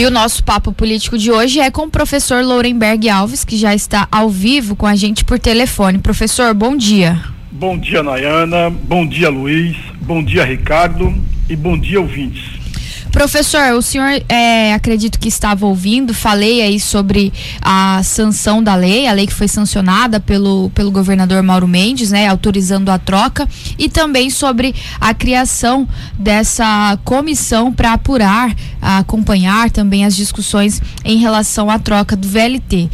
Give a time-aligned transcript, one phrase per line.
[0.00, 3.74] E o nosso papo político de hoje é com o professor Lourenberg Alves, que já
[3.74, 5.98] está ao vivo com a gente por telefone.
[5.98, 7.20] Professor, bom dia.
[7.52, 8.70] Bom dia, Nayana.
[8.70, 9.76] Bom dia, Luiz.
[10.00, 11.14] Bom dia, Ricardo.
[11.50, 12.59] E bom dia, ouvintes.
[13.10, 19.08] Professor, o senhor é, acredito que estava ouvindo, falei aí sobre a sanção da lei,
[19.08, 23.88] a lei que foi sancionada pelo, pelo governador Mauro Mendes, né, autorizando a troca, e
[23.88, 31.78] também sobre a criação dessa comissão para apurar, acompanhar também as discussões em relação à
[31.78, 32.88] troca do VLT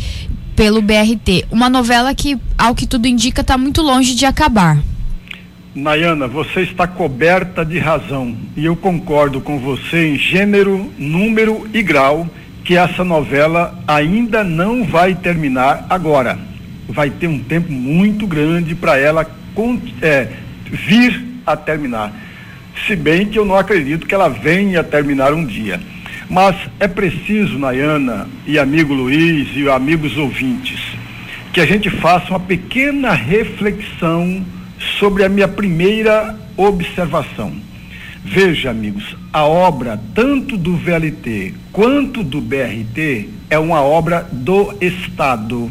[0.56, 1.44] pelo BRT.
[1.50, 4.82] Uma novela que, ao que tudo indica, está muito longe de acabar.
[5.76, 11.82] Nayana, você está coberta de razão e eu concordo com você em gênero, número e
[11.82, 12.26] grau
[12.64, 16.38] que essa novela ainda não vai terminar agora.
[16.88, 19.26] Vai ter um tempo muito grande para ela
[20.00, 20.28] é,
[20.64, 22.10] vir a terminar.
[22.86, 25.78] Se bem que eu não acredito que ela venha a terminar um dia.
[26.30, 30.80] Mas é preciso, Nayana e amigo Luiz e amigos ouvintes,
[31.52, 34.42] que a gente faça uma pequena reflexão
[34.98, 37.52] sobre a minha primeira observação.
[38.24, 45.70] Veja, amigos, a obra tanto do VLT quanto do BRT é uma obra do Estado,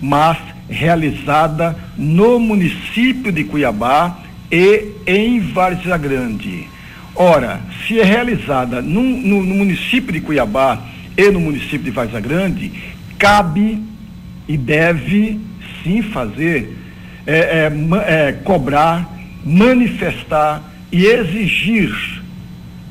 [0.00, 0.36] mas
[0.68, 4.18] realizada no município de Cuiabá
[4.50, 6.66] e em Várzea Grande.
[7.14, 10.82] Ora, se é realizada no, no, no município de Cuiabá
[11.16, 12.72] e no município de Várzea Grande,
[13.18, 13.80] cabe
[14.48, 15.38] e deve
[15.84, 16.81] sim fazer
[17.26, 19.08] é, é, é, cobrar,
[19.44, 22.22] manifestar e exigir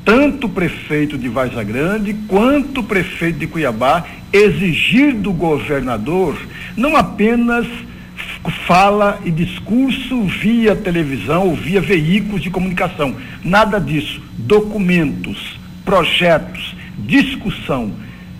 [0.04, 6.36] tanto o prefeito de Vaza Grande quanto o prefeito de Cuiabá exigir do governador
[6.76, 7.66] não apenas
[8.66, 17.92] fala e discurso via televisão ou via veículos de comunicação, nada disso, documentos, projetos, discussão.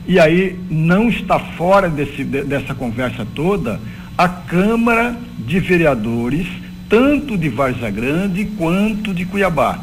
[0.06, 3.80] E aí não está fora desse, dessa conversa toda
[4.16, 6.46] a Câmara de Vereadores,
[6.88, 9.78] tanto de Varza Grande quanto de Cuiabá.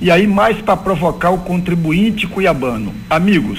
[0.00, 2.92] E aí, mais para provocar o contribuinte cuiabano.
[3.08, 3.58] Amigos,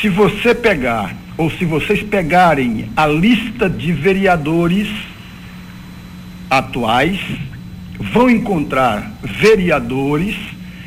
[0.00, 4.88] se você pegar, ou se vocês pegarem a lista de vereadores
[6.48, 7.20] atuais,
[7.98, 10.36] vão encontrar vereadores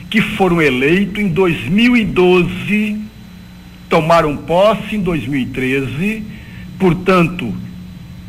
[0.10, 3.02] que foram eleitos em 2012,
[3.90, 6.24] tomaram posse em 2013,
[6.80, 7.54] portanto,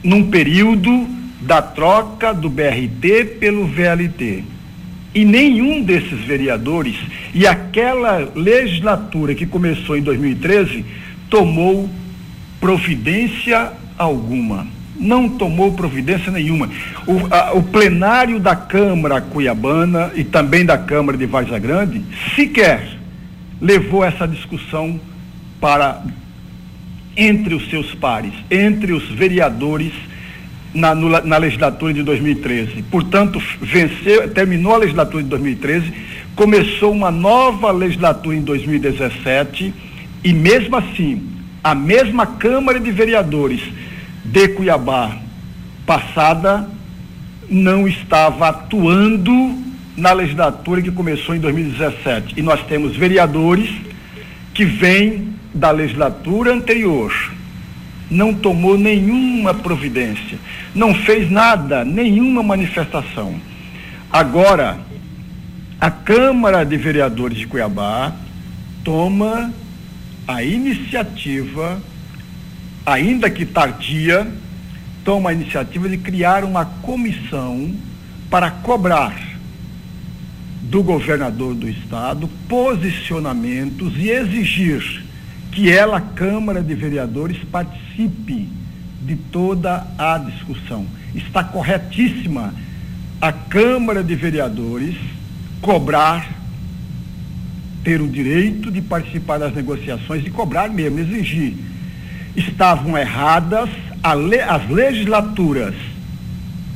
[0.02, 1.06] num período
[1.40, 4.44] da troca do BRT pelo VLT.
[5.14, 6.96] E nenhum desses vereadores
[7.34, 10.84] e aquela legislatura que começou em 2013
[11.28, 11.88] tomou
[12.58, 14.66] providência alguma.
[14.96, 16.70] Não tomou providência nenhuma.
[17.06, 22.02] O, a, o plenário da Câmara Cuiabana e também da Câmara de Varza Grande
[22.34, 22.96] sequer
[23.60, 24.98] levou essa discussão
[25.60, 26.02] para
[27.16, 29.92] entre os seus pares, entre os vereadores
[30.74, 32.82] na, no, na legislatura de 2013.
[32.90, 35.92] Portanto, venceu, terminou a legislatura de 2013,
[36.34, 39.72] começou uma nova legislatura em 2017
[40.24, 41.22] e mesmo assim,
[41.62, 43.60] a mesma Câmara de Vereadores
[44.24, 45.18] de Cuiabá
[45.84, 46.68] passada
[47.48, 49.62] não estava atuando
[49.96, 52.34] na legislatura que começou em 2017.
[52.36, 53.68] E nós temos vereadores
[54.54, 57.12] que vêm da legislatura anterior
[58.10, 60.38] não tomou nenhuma providência,
[60.74, 63.40] não fez nada, nenhuma manifestação.
[64.10, 64.78] Agora,
[65.80, 68.12] a Câmara de Vereadores de Cuiabá
[68.84, 69.52] toma
[70.28, 71.80] a iniciativa,
[72.84, 74.30] ainda que tardia,
[75.04, 77.74] toma a iniciativa de criar uma comissão
[78.30, 79.32] para cobrar
[80.62, 85.02] do governador do estado posicionamentos e exigir
[85.52, 88.48] que ela, Câmara de Vereadores, participe
[89.02, 90.86] de toda a discussão.
[91.14, 92.54] Está corretíssima
[93.20, 94.96] a Câmara de Vereadores
[95.60, 96.28] cobrar,
[97.84, 101.54] ter o direito de participar das negociações e cobrar mesmo, exigir.
[102.34, 103.68] Estavam erradas
[104.02, 105.74] as legislaturas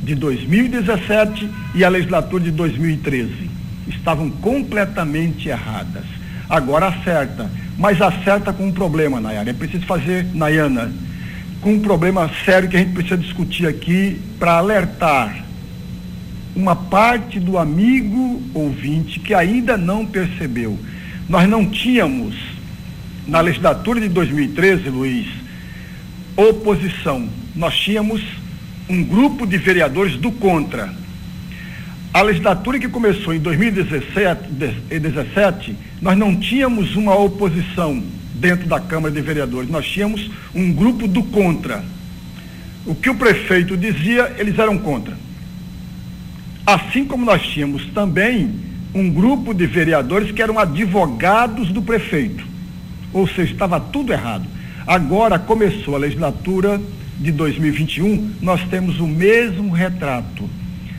[0.03, 3.49] de 2017 e a legislatura de 2013.
[3.87, 6.03] Estavam completamente erradas.
[6.49, 9.49] Agora acerta mas acerta com um problema, Nayara.
[9.49, 10.91] É preciso fazer, Nayana,
[11.61, 15.45] com um problema sério que a gente precisa discutir aqui para alertar
[16.55, 20.77] uma parte do amigo ouvinte que ainda não percebeu.
[21.29, 22.35] Nós não tínhamos,
[23.27, 25.27] na legislatura de 2013, Luiz,
[26.35, 27.29] oposição.
[27.55, 28.21] Nós tínhamos
[28.89, 30.91] um grupo de vereadores do contra.
[32.13, 38.01] A legislatura que começou em 2017, nós não tínhamos uma oposição
[38.35, 41.83] dentro da Câmara de Vereadores, nós tínhamos um grupo do contra.
[42.85, 45.17] O que o prefeito dizia, eles eram contra.
[46.65, 48.51] Assim como nós tínhamos também
[48.93, 52.45] um grupo de vereadores que eram advogados do prefeito.
[53.13, 54.45] Ou seja, estava tudo errado.
[54.85, 56.81] Agora começou a legislatura
[57.19, 60.49] de 2021, nós temos o mesmo retrato.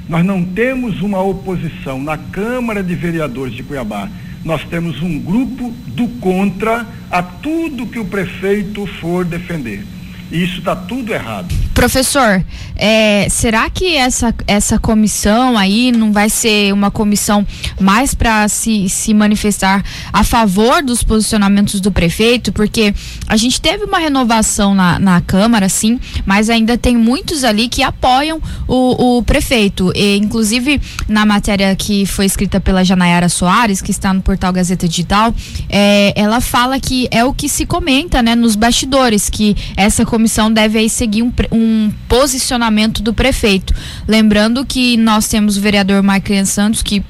[0.08, 4.08] Nós não temos uma oposição na Câmara de Vereadores de Cuiabá.
[4.42, 9.84] Nós temos um grupo do contra a tudo que o prefeito for defender.
[10.30, 11.54] E isso está tudo errado.
[11.72, 12.44] Professor,
[12.76, 17.46] é, será que essa, essa comissão aí não vai ser uma comissão
[17.80, 19.82] mais para se, se manifestar
[20.12, 22.52] a favor dos posicionamentos do prefeito?
[22.52, 22.94] Porque
[23.26, 27.82] a gente teve uma renovação na, na Câmara, sim, mas ainda tem muitos ali que
[27.82, 29.90] apoiam o, o prefeito.
[29.94, 34.86] E, inclusive, na matéria que foi escrita pela Janayara Soares, que está no portal Gazeta
[34.86, 35.34] Digital,
[35.70, 40.17] é, ela fala que é o que se comenta né, nos bastidores, que essa comissão
[40.52, 43.74] deve aí seguir um, um posicionamento do prefeito.
[44.06, 47.04] Lembrando que nós temos o vereador Marcos Santos que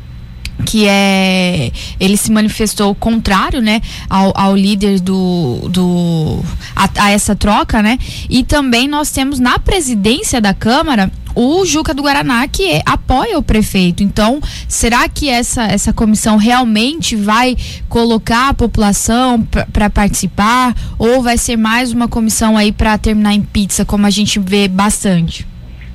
[0.65, 1.71] que é
[2.01, 6.43] ele se manifestou contrário né ao, ao líder do, do
[6.75, 11.11] a, a, essa troca né e também nós temos na presidência da câmara
[11.41, 14.03] o Juca do Guaraná que é, apoia o prefeito.
[14.03, 17.57] Então, será que essa, essa comissão realmente vai
[17.89, 23.43] colocar a população para participar ou vai ser mais uma comissão aí para terminar em
[23.43, 25.47] pizza, como a gente vê bastante?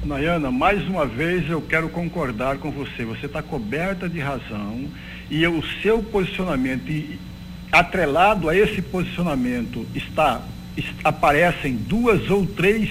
[0.06, 3.06] Nayana, mais uma vez eu quero concordar com você.
[3.06, 4.86] Você está coberta de razão
[5.30, 7.20] e o seu posicionamento, e,
[7.72, 10.42] atrelado a esse posicionamento, está,
[11.04, 12.90] aparecem duas ou três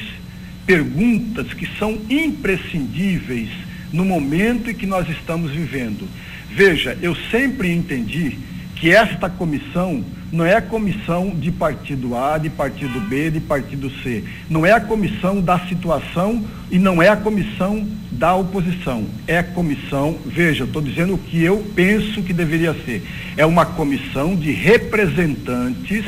[0.64, 3.50] perguntas que são imprescindíveis
[3.92, 6.08] no momento em que nós estamos vivendo.
[6.50, 8.38] Veja, eu sempre entendi
[8.82, 13.88] que esta comissão não é a comissão de partido A, de partido B, de partido
[14.02, 14.24] C.
[14.50, 19.06] Não é a comissão da situação e não é a comissão da oposição.
[19.28, 23.06] É a comissão, veja, estou dizendo o que eu penso que deveria ser.
[23.36, 26.04] É uma comissão de representantes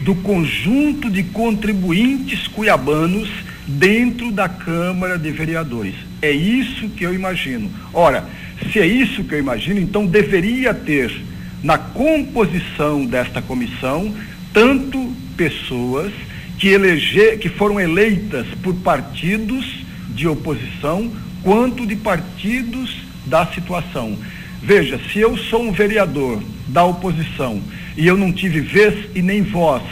[0.00, 3.28] do conjunto de contribuintes cuiabanos
[3.66, 5.94] dentro da Câmara de Vereadores.
[6.22, 7.70] É isso que eu imagino.
[7.92, 8.24] Ora,
[8.72, 11.33] se é isso que eu imagino, então deveria ter
[11.64, 14.14] na composição desta comissão
[14.52, 16.12] tanto pessoas
[16.58, 21.10] que, elege, que foram eleitas por partidos de oposição
[21.42, 22.94] quanto de partidos
[23.26, 24.16] da situação.
[24.62, 27.60] Veja, se eu sou um vereador da oposição
[27.96, 29.82] e eu não tive vez e nem voz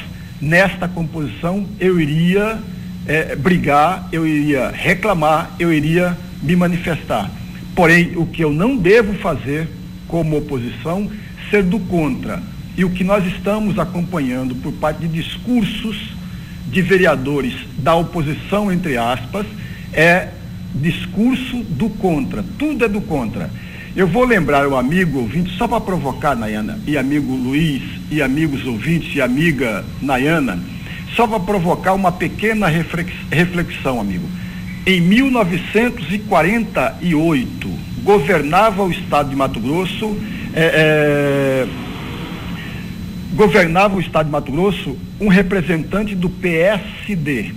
[0.40, 2.58] nesta composição, eu iria
[3.06, 7.30] é, brigar, eu iria reclamar, eu iria me manifestar.
[7.74, 9.66] Porém, o que eu não devo fazer
[10.06, 11.10] como oposição,
[11.52, 12.42] ser do contra.
[12.76, 15.96] E o que nós estamos acompanhando por parte de discursos
[16.66, 19.44] de vereadores da oposição, entre aspas,
[19.92, 20.30] é
[20.74, 22.42] discurso do contra.
[22.58, 23.50] Tudo é do contra.
[23.94, 28.64] Eu vou lembrar o amigo ouvinte, só para provocar, Nayana, e amigo Luiz, e amigos
[28.64, 30.58] ouvintes, e amiga Nayana,
[31.14, 32.68] só para provocar uma pequena
[33.30, 34.26] reflexão, amigo.
[34.86, 37.70] Em 1948,
[38.02, 40.16] governava o estado de Mato Grosso,
[40.54, 41.68] é, é,
[43.34, 47.52] governava o estado de Mato Grosso um representante do PSD.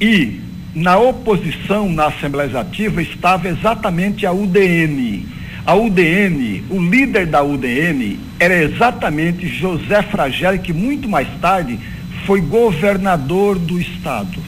[0.00, 0.40] E
[0.74, 5.26] na oposição na Assembleia Legislativa estava exatamente a UDN.
[5.64, 11.78] A UDN, o líder da UDN era exatamente José Fragel, que muito mais tarde
[12.26, 14.42] foi governador do estado.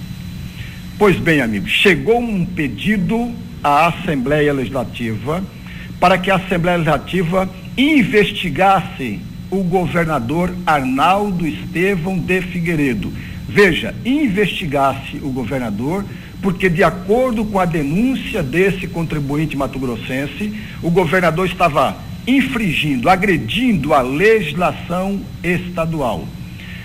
[0.98, 3.32] Pois bem, amigos, chegou um pedido
[3.62, 5.42] à Assembleia Legislativa
[6.04, 9.20] para que a Assembleia Legislativa investigasse
[9.50, 13.10] o governador Arnaldo Estevão de Figueiredo.
[13.48, 16.04] Veja, investigasse o governador
[16.42, 21.96] porque, de acordo com a denúncia desse contribuinte mato-grossense, o governador estava
[22.26, 26.28] infringindo, agredindo a legislação estadual.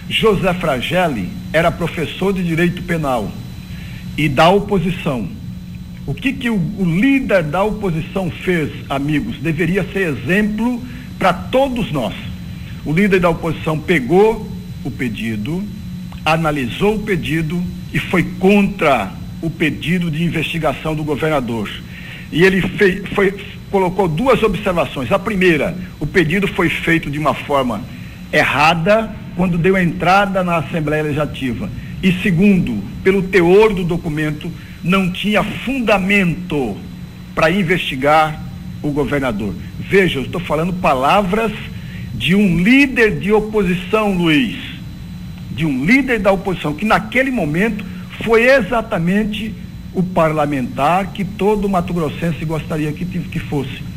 [0.07, 3.29] José Fragelli era professor de direito penal
[4.17, 5.38] e da oposição.
[6.09, 9.37] O que, que o, o líder da oposição fez, amigos?
[9.37, 10.81] Deveria ser exemplo
[11.19, 12.15] para todos nós.
[12.83, 14.51] O líder da oposição pegou
[14.83, 15.63] o pedido,
[16.25, 17.61] analisou o pedido
[17.93, 21.69] e foi contra o pedido de investigação do governador.
[22.31, 23.31] E ele fei, foi,
[23.69, 25.11] colocou duas observações.
[25.11, 27.83] A primeira, o pedido foi feito de uma forma
[28.33, 31.69] errada quando deu entrada na Assembleia Legislativa.
[32.01, 34.51] E segundo, pelo teor do documento,
[34.83, 36.77] não tinha fundamento
[37.35, 38.41] para investigar
[38.81, 39.53] o governador.
[39.79, 41.51] Veja, eu estou falando palavras
[42.13, 44.57] de um líder de oposição, Luiz.
[45.51, 47.83] De um líder da oposição, que naquele momento
[48.23, 49.53] foi exatamente
[49.93, 53.88] o parlamentar que todo Mato Grossense gostaria que, que fosse.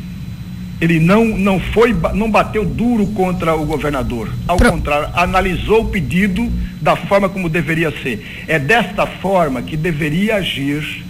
[0.82, 4.28] Ele não, não foi, não bateu duro contra o governador.
[4.48, 4.72] Ao Pro...
[4.72, 8.44] contrário, analisou o pedido da forma como deveria ser.
[8.48, 11.04] É desta forma que deveria agir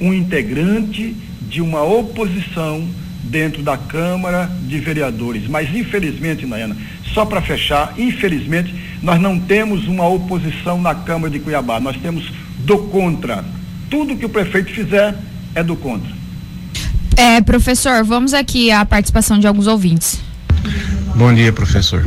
[0.00, 2.86] um integrante de uma oposição
[3.24, 5.48] dentro da Câmara de Vereadores.
[5.48, 6.76] Mas, infelizmente, Nayana,
[7.12, 8.72] só para fechar, infelizmente,
[9.02, 11.80] nós não temos uma oposição na Câmara de Cuiabá.
[11.80, 13.44] Nós temos do contra.
[13.90, 15.16] Tudo que o prefeito fizer
[15.56, 16.17] é do contra.
[17.18, 20.20] É, professor, vamos aqui à participação de alguns ouvintes.
[21.16, 22.06] Bom dia, professor.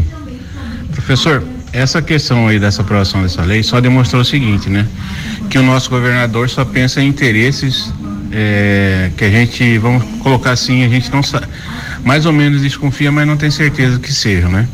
[0.93, 4.87] Professor, essa questão aí dessa aprovação dessa lei só demonstrou o seguinte, né?
[5.49, 7.91] Que o nosso governador só pensa em interesses
[8.31, 11.45] é, que a gente, vamos colocar assim, a gente não sabe,
[12.05, 14.65] mais ou menos desconfia, mas não tem certeza que sejam, né?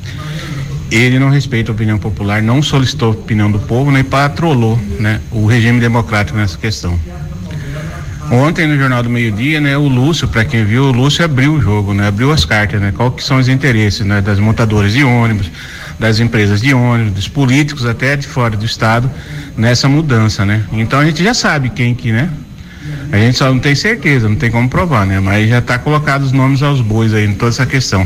[0.92, 4.02] Ele não respeita a opinião popular, não solicitou a opinião do povo, né?
[4.02, 5.20] E patrolou, né?
[5.32, 6.96] O regime democrático nessa questão.
[8.32, 11.54] Ontem no Jornal do Meio Dia, né, o Lúcio, para quem viu, o Lúcio abriu
[11.54, 14.92] o jogo, né, abriu as cartas, né, qual que são os interesses, né, das montadoras
[14.92, 15.50] de ônibus,
[15.98, 19.10] das empresas de ônibus, dos políticos até de fora do estado
[19.56, 20.64] nessa mudança, né.
[20.74, 22.30] Então a gente já sabe quem que, né,
[23.12, 25.20] a gente só não tem certeza, não tem como provar, né?
[25.20, 28.06] Mas já está colocado os nomes aos bois aí em toda essa questão.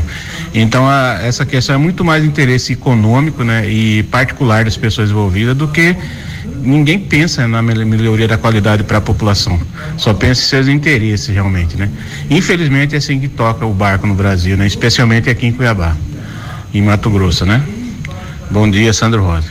[0.54, 5.56] Então a, essa questão é muito mais interesse econômico, né, e particular das pessoas envolvidas
[5.56, 5.96] do que
[6.44, 9.60] ninguém pensa na melhoria da qualidade para a população,
[9.96, 11.90] só pensa em seus interesses realmente, né?
[12.30, 14.66] Infelizmente é assim que toca o barco no Brasil, né?
[14.66, 15.96] Especialmente aqui em Cuiabá,
[16.72, 17.62] em Mato Grosso, né?
[18.50, 19.48] Bom dia, Sandro Rosa.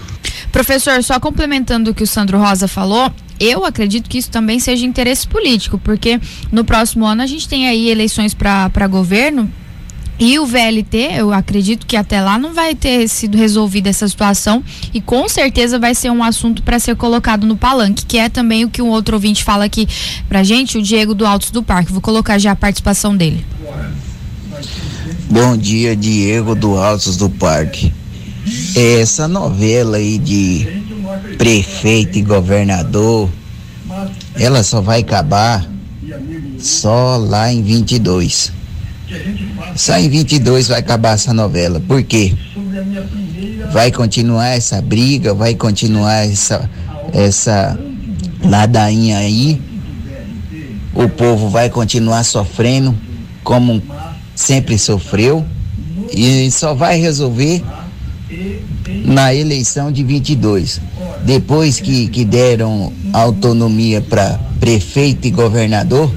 [0.51, 4.86] Professor, só complementando o que o Sandro Rosa falou, eu acredito que isso também seja
[4.86, 6.19] interesse político, porque
[6.51, 9.50] no próximo ano a gente tem aí eleições para governo,
[10.20, 14.63] e o VLT, eu acredito que até lá não vai ter sido resolvida essa situação
[14.94, 18.63] e com certeza vai ser um assunto para ser colocado no palanque, que é também
[18.63, 19.88] o que um outro ouvinte fala aqui
[20.30, 21.91] pra gente, o Diego do Altos do Parque.
[21.91, 23.44] Vou colocar já a participação dele.
[25.30, 27.91] Bom dia, Diego do Altos do Parque.
[28.75, 30.68] Essa novela aí de
[31.38, 33.27] prefeito e governador,
[34.36, 35.68] ela só vai acabar
[36.60, 38.61] só lá em 22
[39.75, 41.80] só em 22 vai acabar essa novela.
[41.80, 42.34] Por quê?
[43.72, 46.70] Vai continuar essa briga, vai continuar essa,
[47.13, 47.80] essa
[48.44, 49.62] ladainha aí.
[50.94, 52.96] O povo vai continuar sofrendo
[53.44, 53.82] como
[54.36, 55.46] sempre sofreu
[56.12, 57.63] e só vai resolver
[59.06, 60.82] na eleição de 22.
[61.24, 66.13] Depois que, que deram autonomia para prefeito e governador,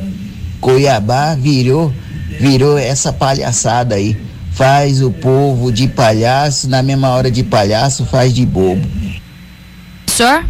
[0.60, 1.92] Cuiabá virou
[2.38, 4.16] virou essa palhaçada aí.
[4.52, 8.86] Faz o povo de palhaço, na mesma hora de palhaço, faz de bobo.
[10.06, 10.44] Senhor?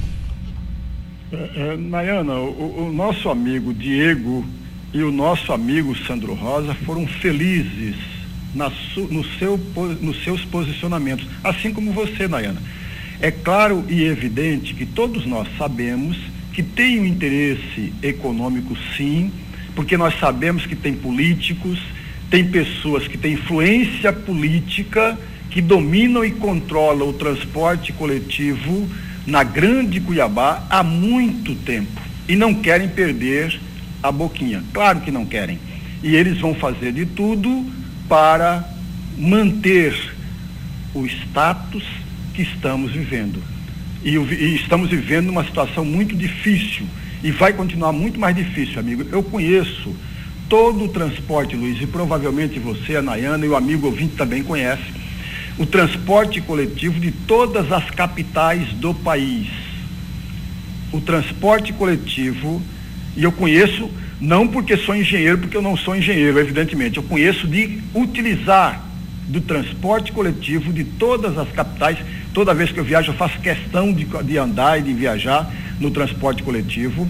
[1.32, 4.44] É, é, Nayana, o, o nosso amigo Diego
[4.92, 7.96] e o nosso amigo Sandro Rosa foram felizes
[8.54, 9.58] na su, no seu,
[10.00, 12.62] nos seus posicionamentos, assim como você, Nayana.
[13.20, 16.16] É claro e evidente que todos nós sabemos
[16.52, 19.32] que tem um interesse econômico, sim,
[19.74, 21.78] porque nós sabemos que tem políticos,
[22.30, 25.18] tem pessoas que têm influência política,
[25.50, 28.88] que dominam e controlam o transporte coletivo
[29.26, 33.58] na Grande Cuiabá há muito tempo e não querem perder
[34.02, 34.62] a boquinha.
[34.72, 35.58] Claro que não querem.
[36.02, 37.64] E eles vão fazer de tudo
[38.08, 38.68] para
[39.16, 39.94] manter
[40.92, 41.84] o status
[42.34, 43.42] que estamos vivendo.
[44.04, 46.86] E, e estamos vivendo uma situação muito difícil
[47.24, 49.06] e vai continuar muito mais difícil, amigo.
[49.10, 49.96] Eu conheço
[50.46, 54.84] todo o transporte, Luiz, e provavelmente você, a Nayana e o amigo ouvinte também conhece,
[55.56, 59.48] o transporte coletivo de todas as capitais do país.
[60.92, 62.60] O transporte coletivo,
[63.16, 63.90] e eu conheço,
[64.20, 68.84] não porque sou engenheiro, porque eu não sou engenheiro, evidentemente, eu conheço de utilizar
[69.26, 71.96] do transporte coletivo de todas as capitais.
[72.34, 75.48] Toda vez que eu viajo, eu faço questão de, de andar e de viajar
[75.78, 77.08] no transporte coletivo.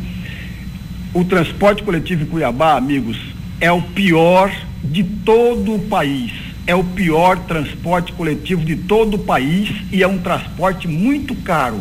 [1.15, 3.19] O transporte coletivo em Cuiabá, amigos,
[3.59, 4.53] é o pior
[4.85, 6.31] de todo o país.
[6.67, 11.81] É o pior transporte coletivo de todo o país e é um transporte muito caro.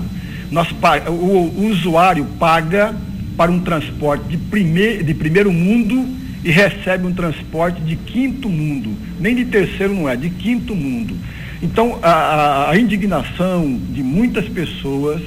[0.50, 0.70] Nós,
[1.10, 2.96] o, usuário paga
[3.36, 6.08] para um transporte de, primeir, de primeiro mundo
[6.46, 8.96] e recebe um transporte de quinto mundo.
[9.20, 11.14] Nem de terceiro não é, de quinto mundo.
[11.64, 15.22] Então, a, a indignação de muitas pessoas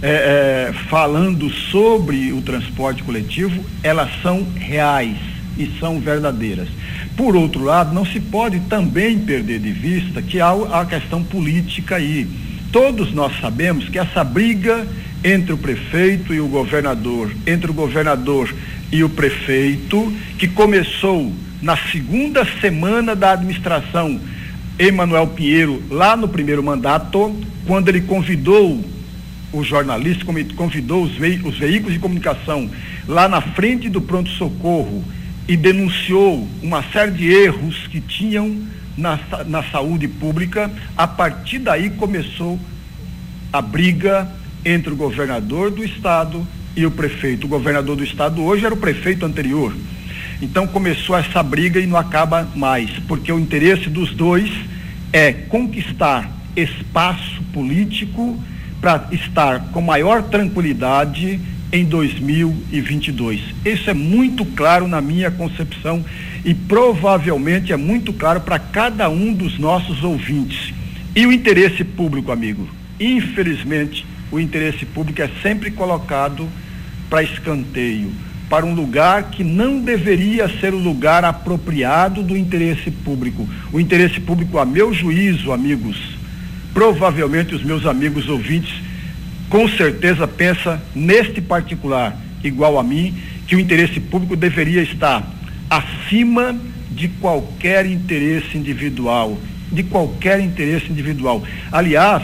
[0.00, 5.16] é, é, falando sobre o transporte coletivo, elas são reais
[5.58, 6.68] e são verdadeiras.
[7.16, 11.96] Por outro lado, não se pode também perder de vista que há a questão política
[11.96, 12.24] aí.
[12.70, 14.86] Todos nós sabemos que essa briga
[15.24, 18.54] entre o prefeito e o governador, entre o governador
[18.92, 24.20] e o prefeito, que começou na segunda semana da administração
[24.80, 28.82] Emanuel Pinheiro, lá no primeiro mandato, quando ele convidou
[29.52, 32.70] os jornalistas, convidou os, ve os veículos de comunicação
[33.06, 35.04] lá na frente do pronto-socorro
[35.46, 38.56] e denunciou uma série de erros que tinham
[38.96, 42.58] na, na saúde pública, a partir daí começou
[43.52, 44.30] a briga
[44.64, 47.44] entre o governador do estado e o prefeito.
[47.44, 49.74] O governador do estado hoje era o prefeito anterior.
[50.40, 54.50] Então começou essa briga e não acaba mais, porque o interesse dos dois
[55.12, 58.38] é conquistar espaço político
[58.80, 61.38] para estar com maior tranquilidade
[61.72, 63.40] em 2022.
[63.64, 66.04] Isso é muito claro na minha concepção
[66.44, 70.72] e provavelmente é muito claro para cada um dos nossos ouvintes.
[71.14, 72.66] E o interesse público, amigo?
[72.98, 76.48] Infelizmente, o interesse público é sempre colocado
[77.08, 78.12] para escanteio,
[78.50, 83.48] para um lugar que não deveria ser o lugar apropriado do interesse público.
[83.72, 85.96] O interesse público, a meu juízo, amigos,
[86.74, 88.74] provavelmente os meus amigos ouvintes
[89.48, 93.14] com certeza pensa neste particular, igual a mim,
[93.46, 95.28] que o interesse público deveria estar
[95.68, 96.56] acima
[96.90, 99.38] de qualquer interesse individual,
[99.70, 101.42] de qualquer interesse individual.
[101.70, 102.22] Aliás,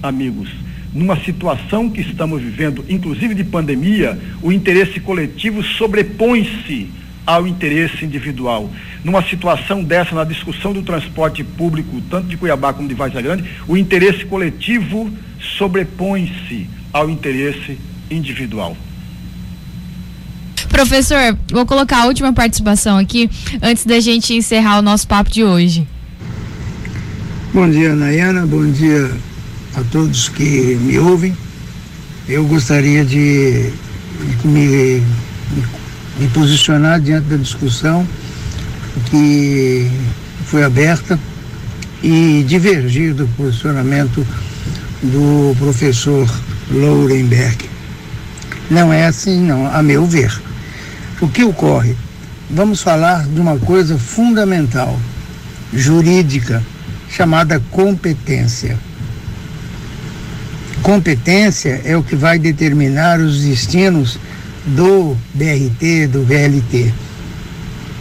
[0.00, 0.48] amigos,
[0.96, 6.90] numa situação que estamos vivendo, inclusive de pandemia, o interesse coletivo sobrepõe-se
[7.26, 8.70] ao interesse individual.
[9.04, 13.44] Numa situação dessa, na discussão do transporte público, tanto de Cuiabá como de Vargas Grande,
[13.68, 15.10] o interesse coletivo
[15.58, 17.78] sobrepõe-se ao interesse
[18.10, 18.74] individual.
[20.70, 23.28] Professor, vou colocar a última participação aqui
[23.62, 25.86] antes da gente encerrar o nosso papo de hoje.
[27.52, 28.46] Bom dia, Nayana.
[28.46, 29.10] Bom dia
[29.76, 31.36] a todos que me ouvem.
[32.28, 33.72] Eu gostaria de
[34.44, 35.02] me,
[36.18, 38.06] me posicionar diante da discussão
[39.10, 39.90] que
[40.46, 41.18] foi aberta
[42.02, 44.26] e divergir do posicionamento
[45.02, 46.28] do professor
[46.70, 47.68] Lourenberg.
[48.70, 50.32] Não é assim, não, a meu ver.
[51.20, 51.96] O que ocorre?
[52.50, 54.98] Vamos falar de uma coisa fundamental,
[55.72, 56.62] jurídica,
[57.08, 58.78] chamada competência.
[60.86, 64.20] Competência é o que vai determinar os destinos
[64.64, 66.94] do BRT, do VLT.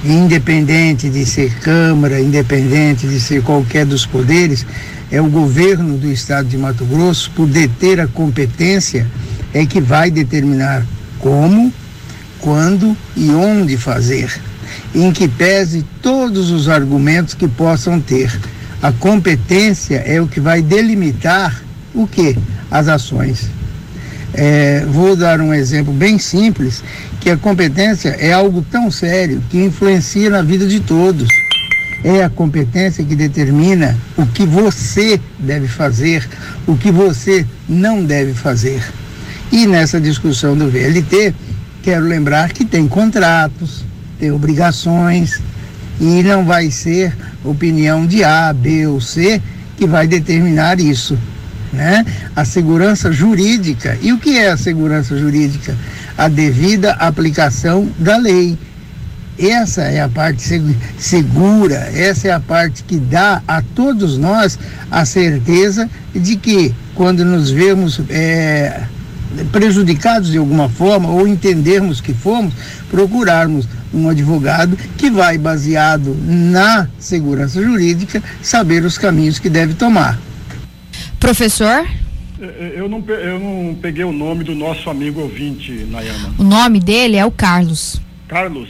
[0.03, 4.67] Independente de ser Câmara, independente de ser qualquer dos poderes,
[5.11, 9.07] é o governo do estado de Mato Grosso, por deter a competência,
[9.51, 10.85] é que vai determinar
[11.17, 11.73] como,
[12.39, 14.31] quando e onde fazer,
[14.93, 18.39] em que pese todos os argumentos que possam ter.
[18.79, 22.37] A competência é o que vai delimitar o que?
[22.69, 23.49] As ações.
[24.33, 26.83] É, vou dar um exemplo bem simples,
[27.21, 31.29] que a competência é algo tão sério que influencia na vida de todos.
[32.03, 36.27] É a competência que determina o que você deve fazer,
[36.67, 38.83] o que você não deve fazer.
[39.51, 41.33] E nessa discussão do VLT,
[41.81, 43.85] quero lembrar que tem contratos,
[44.19, 45.41] tem obrigações,
[45.99, 49.41] e não vai ser opinião de A, B ou C
[49.77, 51.17] que vai determinar isso
[51.71, 52.05] né?
[52.35, 53.97] A segurança jurídica.
[54.01, 55.75] E o que é a segurança jurídica?
[56.17, 58.57] A devida aplicação da lei.
[59.37, 60.41] Essa é a parte
[60.97, 64.57] segura, essa é a parte que dá a todos nós
[64.89, 68.83] a certeza de que quando nos vemos é,
[69.51, 72.53] prejudicados de alguma forma ou entendermos que fomos,
[72.89, 80.19] procurarmos um advogado que vai, baseado na segurança jurídica, saber os caminhos que deve tomar.
[81.19, 81.87] Professor?
[82.39, 86.35] É, é, eu não, eu não peguei o nome do nosso amigo ouvinte, Nayama.
[86.37, 88.01] O nome dele é o Carlos.
[88.27, 88.69] Carlos.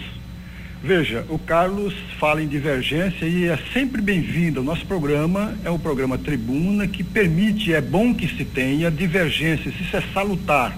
[0.84, 4.62] Veja, o Carlos fala em divergência e é sempre bem-vindo.
[4.62, 9.74] O nosso programa é o programa Tribuna que permite, é bom que se tenha divergências,
[9.82, 10.78] isso é salutar.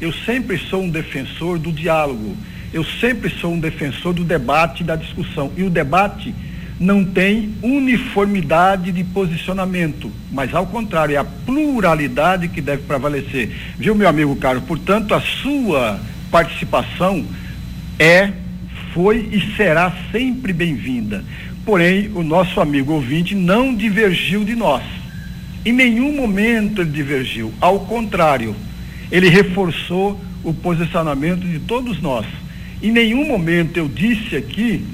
[0.00, 2.36] Eu sempre sou um defensor do diálogo,
[2.72, 5.52] eu sempre sou um defensor do debate e da discussão.
[5.56, 6.34] E o debate
[6.84, 13.50] não tem uniformidade de posicionamento, mas ao contrário, é a pluralidade que deve prevalecer.
[13.78, 14.64] Viu, meu amigo Carlos?
[14.64, 15.98] Portanto, a sua
[16.30, 17.24] participação
[17.98, 18.30] é,
[18.92, 21.24] foi e será sempre bem-vinda.
[21.64, 24.82] Porém, o nosso amigo ouvinte não divergiu de nós.
[25.64, 27.50] Em nenhum momento ele divergiu.
[27.62, 28.54] Ao contrário,
[29.10, 32.26] ele reforçou o posicionamento de todos nós.
[32.82, 34.84] Em nenhum momento eu disse aqui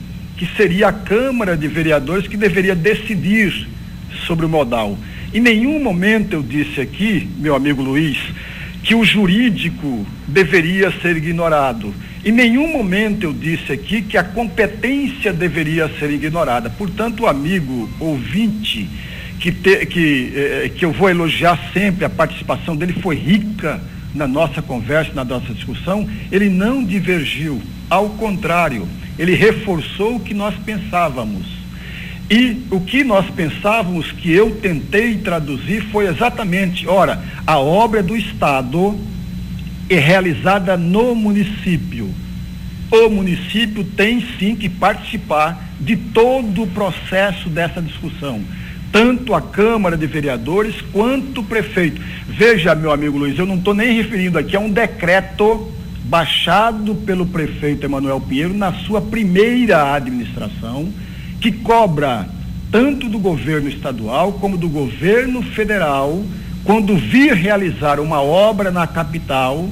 [0.41, 3.69] que seria a Câmara de Vereadores que deveria decidir
[4.27, 4.99] sobre o modal.
[5.35, 8.17] Em nenhum momento eu disse aqui, meu amigo Luiz,
[8.83, 11.95] que o jurídico deveria ser ignorado.
[12.25, 16.71] Em nenhum momento eu disse aqui que a competência deveria ser ignorada.
[16.71, 18.89] Portanto, amigo ouvinte,
[19.39, 23.79] que, te, que, eh, que eu vou elogiar sempre, a participação dele foi rica
[24.15, 27.61] na nossa conversa, na nossa discussão, ele não divergiu.
[27.91, 28.89] Ao contrário,
[29.21, 31.47] ele reforçou o que nós pensávamos.
[32.31, 38.17] E o que nós pensávamos que eu tentei traduzir foi exatamente, ora, a obra do
[38.17, 38.99] Estado
[39.91, 42.09] é realizada no município.
[42.91, 48.43] O município tem sim que participar de todo o processo dessa discussão
[48.93, 52.03] tanto a Câmara de Vereadores quanto o prefeito.
[52.27, 55.73] Veja, meu amigo Luiz, eu não estou nem referindo aqui a um decreto
[56.11, 60.93] baixado pelo prefeito Emanuel Pinheiro na sua primeira administração,
[61.41, 62.29] que cobra
[62.73, 66.25] tanto do governo estadual como do governo federal,
[66.65, 69.71] quando vir realizar uma obra na capital,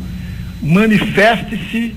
[0.62, 1.96] manifeste-se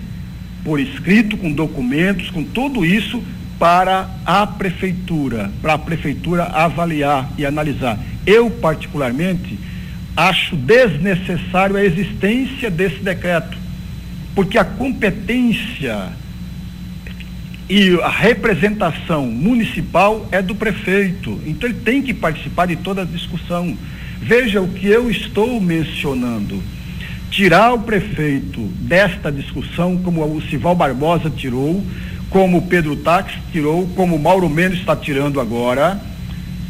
[0.63, 3.23] por escrito, com documentos, com tudo isso,
[3.59, 7.99] para a prefeitura, para a prefeitura avaliar e analisar.
[8.25, 9.57] Eu, particularmente,
[10.17, 13.61] acho desnecessário a existência desse decreto,
[14.35, 16.09] porque a competência
[17.69, 23.05] e a representação municipal é do prefeito, então ele tem que participar de toda a
[23.05, 23.77] discussão.
[24.21, 26.61] Veja o que eu estou mencionando.
[27.29, 31.81] Tirar o prefeito desta discussão, como o Sival Barbosa tirou,
[32.29, 35.97] como o Pedro Tax tirou, como o Mauro Mendes está tirando agora,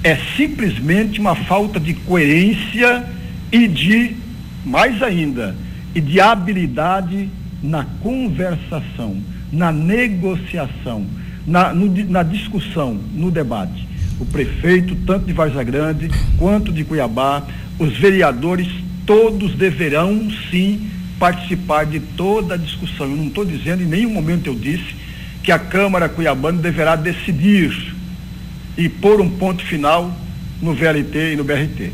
[0.03, 3.05] é simplesmente uma falta de coerência
[3.51, 4.15] e de,
[4.63, 5.55] mais ainda,
[5.95, 7.27] e de habilidade
[7.61, 9.17] na conversação,
[9.51, 11.05] na negociação,
[11.45, 13.87] na, no, na discussão, no debate.
[14.19, 17.43] O prefeito, tanto de Varza Grande quanto de Cuiabá,
[17.79, 18.67] os vereadores,
[19.05, 23.09] todos deverão sim participar de toda a discussão.
[23.09, 24.95] Eu não estou dizendo, em nenhum momento eu disse,
[25.43, 27.95] que a Câmara Cuiabana deverá decidir
[28.77, 30.15] e pôr um ponto final
[30.61, 31.91] no VLT e no BRT.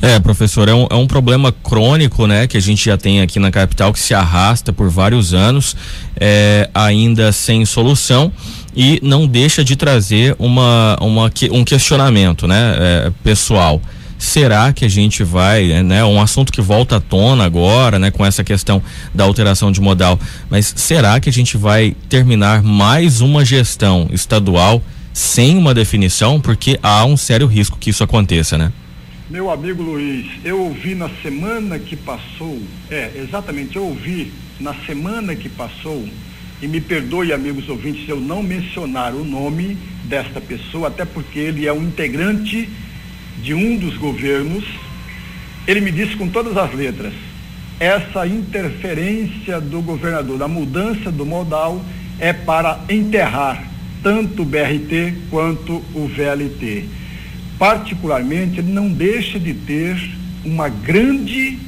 [0.00, 3.40] É, professor, é um, é um problema crônico, né, que a gente já tem aqui
[3.40, 5.74] na capital, que se arrasta por vários anos,
[6.20, 8.30] é, ainda sem solução
[8.76, 13.82] e não deixa de trazer uma, uma, um questionamento, né, é, pessoal
[14.18, 18.10] será que a gente vai, é, né, um assunto que volta à tona agora, né,
[18.10, 18.82] com essa questão
[19.14, 20.18] da alteração de modal,
[20.50, 24.82] mas será que a gente vai terminar mais uma gestão estadual
[25.12, 28.72] sem uma definição, porque há um sério risco que isso aconteça, né?
[29.30, 32.58] Meu amigo Luiz, eu ouvi na semana que passou,
[32.90, 36.08] é, exatamente, eu ouvi na semana que passou,
[36.62, 41.38] e me perdoe, amigos ouvintes, se eu não mencionar o nome desta pessoa, até porque
[41.38, 42.70] ele é um integrante
[43.42, 44.64] de um dos governos,
[45.66, 47.12] ele me disse com todas as letras:
[47.78, 51.84] essa interferência do governador, da mudança do modal,
[52.18, 53.62] é para enterrar
[54.02, 56.96] tanto o BRT quanto o VLT.
[57.58, 59.96] Particularmente, ele não deixa de ter
[60.44, 61.58] uma grande,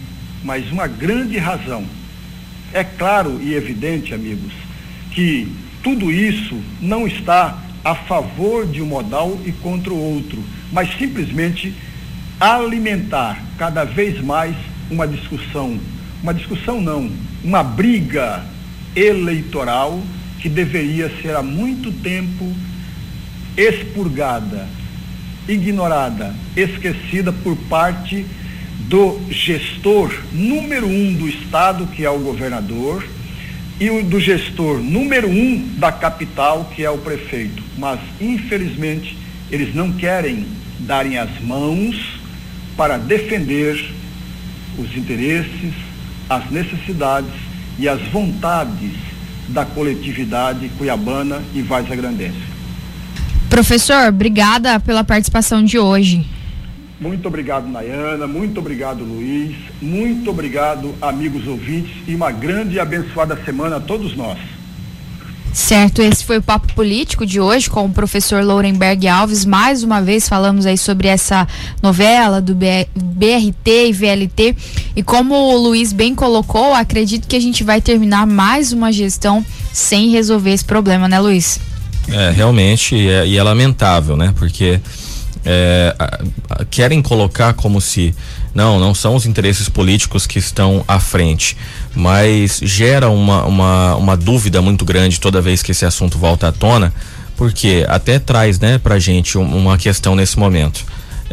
[0.45, 1.85] mas uma grande razão.
[2.73, 4.53] É claro e evidente, amigos,
[5.13, 5.51] que
[5.83, 10.41] tudo isso não está a favor de um modal e contra o outro
[10.73, 11.75] mas simplesmente
[12.39, 14.55] alimentar cada vez mais
[14.91, 15.79] uma discussão,
[16.23, 17.11] uma discussão não,
[17.43, 18.45] uma briga
[18.95, 20.01] eleitoral
[20.41, 22.53] que deveria ser há muito tempo
[23.57, 24.67] expurgada,
[25.49, 28.27] ignorada, esquecida por parte
[28.89, 33.05] do gestor número um do estado, que é o governador,
[33.79, 37.63] e o do gestor número um da capital, que é o prefeito.
[37.79, 39.17] Mas, infelizmente,
[39.51, 40.47] eles não querem
[40.81, 41.97] darem as mãos
[42.77, 43.93] para defender
[44.79, 45.73] os interesses,
[46.29, 47.33] as necessidades
[47.79, 48.93] e as vontades
[49.49, 52.60] da coletividade cuiabana e Várzea Grandense.
[53.51, 56.25] Professor, obrigada pela participação de hoje.
[57.01, 58.27] Muito obrigado, Nayana.
[58.27, 59.57] Muito obrigado, Luiz.
[59.83, 61.91] Muito obrigado, amigos ouvintes.
[62.07, 64.39] E uma grande e abençoada semana a todos nós.
[65.53, 69.45] Certo, esse foi o papo político de hoje com o professor Lourenberg Alves.
[69.45, 71.47] Mais uma vez falamos aí sobre essa
[71.83, 74.57] novela do BRT e VLT.
[74.95, 79.45] E como o Luiz bem colocou, acredito que a gente vai terminar mais uma gestão
[79.73, 81.59] sem resolver esse problema, né, Luiz?
[82.09, 84.33] É, realmente, é, e é lamentável, né?
[84.37, 84.81] Porque
[85.45, 88.15] é, a, a, querem colocar como se
[88.55, 91.57] não, não são os interesses políticos que estão à frente,
[91.95, 96.53] mas gera uma, uma, uma dúvida muito grande toda vez que esse assunto volta à
[96.53, 96.93] tona,
[97.37, 100.85] porque até traz, né, pra gente uma questão nesse momento.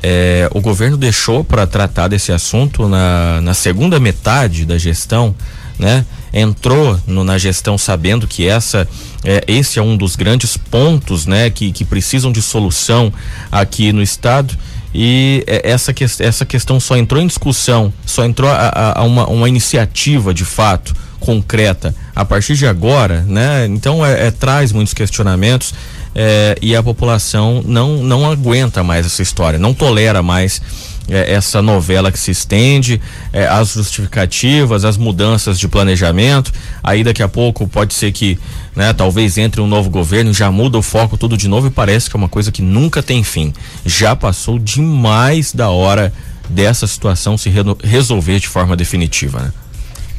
[0.02, 5.36] É, o governo deixou para tratar desse assunto na, na segunda metade da gestão,
[5.80, 6.06] né?
[6.34, 8.88] Entrou no, na gestão sabendo que essa
[9.24, 13.12] é, esse é um dos grandes pontos, né, que, que precisam de solução
[13.52, 14.58] aqui no estado
[14.94, 19.28] e é, essa, que, essa questão só entrou em discussão, só entrou a, a uma,
[19.28, 23.66] uma iniciativa de fato concreta a partir de agora, né?
[23.66, 25.74] Então é, é traz muitos questionamentos
[26.16, 30.62] é, e a população não não aguenta mais essa história, não tolera mais
[31.10, 36.52] é, essa novela que se estende, é, as justificativas, as mudanças de planejamento.
[36.84, 38.38] Aí daqui a pouco pode ser que,
[38.76, 42.10] né, talvez entre um novo governo, já muda o foco tudo de novo e parece
[42.10, 43.54] que é uma coisa que nunca tem fim.
[43.86, 46.14] Já passou demais da hora
[46.50, 49.54] dessa situação se re resolver de forma definitiva, né?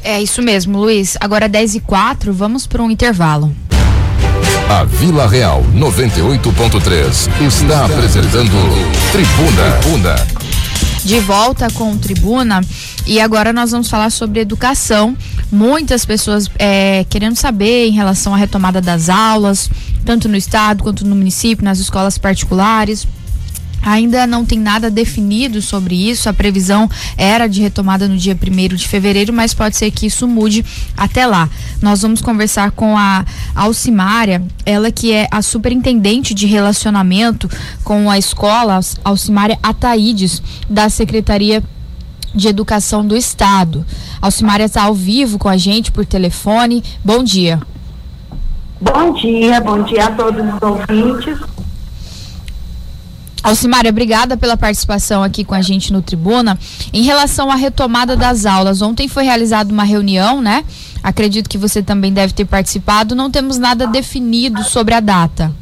[0.03, 1.17] É isso mesmo, Luiz.
[1.19, 3.53] Agora 10 e 4, vamos para um intervalo.
[4.69, 8.51] A Vila Real 98.3 está apresentando
[9.11, 9.71] Tribuna.
[9.81, 10.38] Tribuna
[11.03, 12.61] de volta com o Tribuna
[13.05, 15.15] e agora nós vamos falar sobre educação.
[15.51, 19.69] Muitas pessoas é, querendo saber em relação à retomada das aulas,
[20.05, 23.07] tanto no estado quanto no município, nas escolas particulares.
[23.81, 26.29] Ainda não tem nada definido sobre isso.
[26.29, 30.27] A previsão era de retomada no dia 1 de fevereiro, mas pode ser que isso
[30.27, 30.65] mude
[30.97, 31.49] até lá.
[31.81, 37.49] Nós vamos conversar com a Alcimária, ela que é a superintendente de relacionamento
[37.83, 41.63] com a escola, Alcimária Ataídes, da Secretaria
[42.33, 43.85] de Educação do Estado.
[44.21, 46.83] Alcimária está ao vivo com a gente por telefone.
[47.03, 47.59] Bom dia.
[48.81, 51.37] Bom dia, bom dia a todos os ouvintes.
[53.41, 56.59] Alcimária, obrigada pela participação aqui com a gente no Tribuna.
[56.93, 60.65] Em relação à retomada das aulas, ontem foi realizada uma reunião, né?
[61.01, 63.15] Acredito que você também deve ter participado.
[63.15, 65.53] Não temos nada definido sobre a data.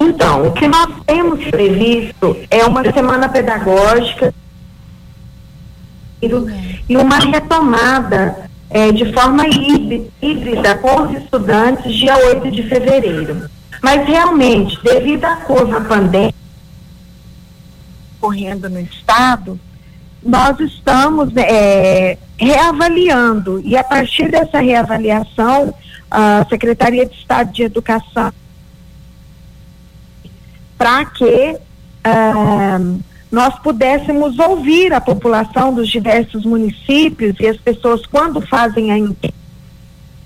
[0.00, 4.34] Então, o que nós temos previsto é uma semana pedagógica
[6.88, 9.44] e uma retomada é, de forma
[10.20, 13.48] híbrida com os estudantes dia 8 de fevereiro.
[13.82, 16.42] Mas realmente, devido à curva pandêmica
[18.20, 19.58] correndo no estado,
[20.22, 23.60] nós estamos é, reavaliando.
[23.64, 25.74] E a partir dessa reavaliação,
[26.08, 28.32] a Secretaria de Estado de Educação
[30.82, 38.40] para que uh, nós pudéssemos ouvir a população dos diversos municípios e as pessoas quando
[38.40, 39.41] fazem a enquete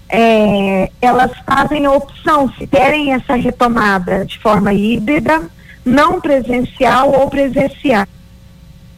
[0.08, 5.48] é, elas fazem a opção se querem essa retomada de forma híbrida,
[5.84, 8.06] não presencial ou presencial.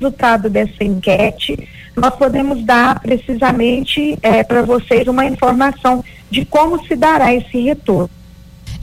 [0.01, 6.94] Resultado dessa enquete, nós podemos dar precisamente é, para vocês uma informação de como se
[6.94, 8.11] dará esse retorno.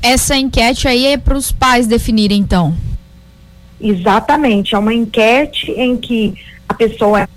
[0.02, 2.76] Essa enquete aí é para os pais definirem, então?
[3.80, 6.36] Exatamente, é uma enquete em que
[6.68, 7.28] a pessoa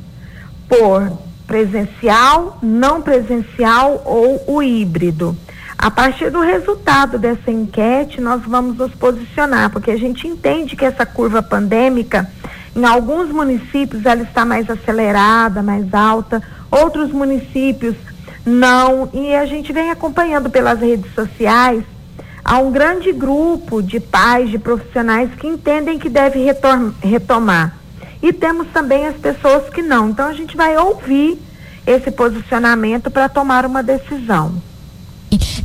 [0.67, 5.37] por presencial, não presencial ou o híbrido.
[5.77, 10.85] A partir do resultado dessa enquete, nós vamos nos posicionar, porque a gente entende que
[10.85, 12.27] essa curva pandêmica
[12.75, 17.95] em alguns municípios ela está mais acelerada, mais alta, outros municípios
[18.45, 19.09] não.
[19.13, 21.83] E a gente vem acompanhando pelas redes sociais
[22.43, 26.39] há um grande grupo de pais, de profissionais que entendem que deve
[27.01, 27.77] retomar.
[28.21, 30.09] E temos também as pessoas que não.
[30.09, 31.39] Então a gente vai ouvir
[31.85, 34.53] esse posicionamento para tomar uma decisão.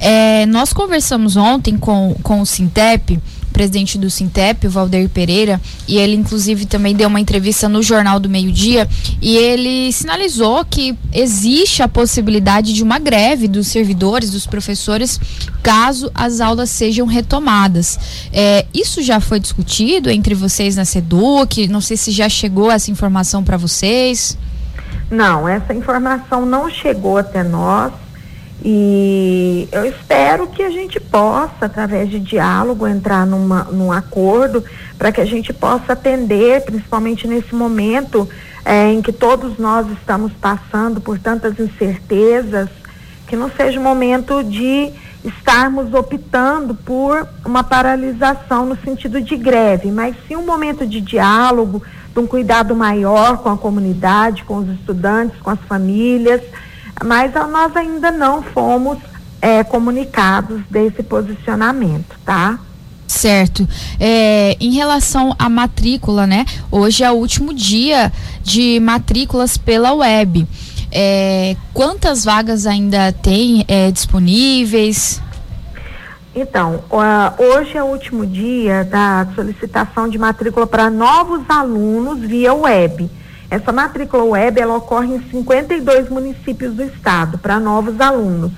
[0.00, 3.20] É, nós conversamos ontem com, com o Sintep
[3.58, 8.20] presidente do Sintep, o Valdeir Pereira, e ele inclusive também deu uma entrevista no Jornal
[8.20, 8.88] do Meio Dia
[9.20, 15.18] e ele sinalizou que existe a possibilidade de uma greve dos servidores, dos professores,
[15.60, 17.98] caso as aulas sejam retomadas.
[18.32, 21.66] É, isso já foi discutido entre vocês na SEDUC?
[21.66, 24.38] Não sei se já chegou essa informação para vocês.
[25.10, 27.92] Não, essa informação não chegou até nós.
[28.64, 34.64] E eu espero que a gente possa, através de diálogo, entrar numa, num acordo
[34.98, 38.28] para que a gente possa atender, principalmente nesse momento
[38.64, 42.68] é, em que todos nós estamos passando por tantas incertezas,
[43.28, 44.92] que não seja um momento de
[45.24, 51.82] estarmos optando por uma paralisação no sentido de greve, mas sim um momento de diálogo,
[52.12, 56.40] de um cuidado maior com a comunidade, com os estudantes, com as famílias
[57.04, 58.98] mas nós ainda não fomos
[59.40, 62.58] é, comunicados desse posicionamento, tá?
[63.06, 63.66] Certo.
[63.98, 66.44] É, em relação à matrícula, né?
[66.70, 70.46] Hoje é o último dia de matrículas pela web.
[70.92, 75.22] É, quantas vagas ainda tem é, disponíveis?
[76.34, 76.84] Então,
[77.38, 83.10] hoje é o último dia da solicitação de matrícula para novos alunos via web.
[83.50, 88.52] Essa matrícula web ela ocorre em 52 municípios do estado para novos alunos,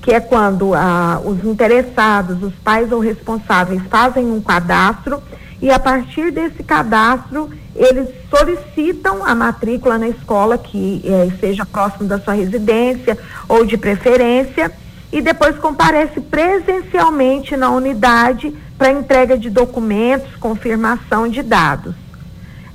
[0.00, 5.20] que é quando ah, os interessados, os pais ou responsáveis fazem um cadastro
[5.60, 12.08] e a partir desse cadastro eles solicitam a matrícula na escola que eh, seja próximo
[12.08, 14.70] da sua residência ou de preferência
[15.12, 22.07] e depois comparece presencialmente na unidade para entrega de documentos, confirmação de dados.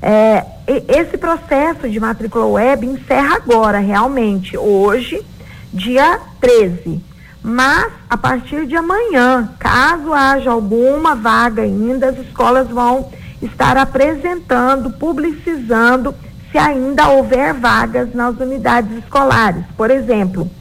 [0.06, 5.26] É, esse processo de matrícula web encerra agora, realmente, hoje,
[5.72, 7.02] dia 13.
[7.42, 13.10] Mas, a partir de amanhã, caso haja alguma vaga ainda, as escolas vão
[13.42, 16.14] estar apresentando, publicizando,
[16.52, 19.64] se ainda houver vagas nas unidades escolares.
[19.78, 20.52] Por exemplo,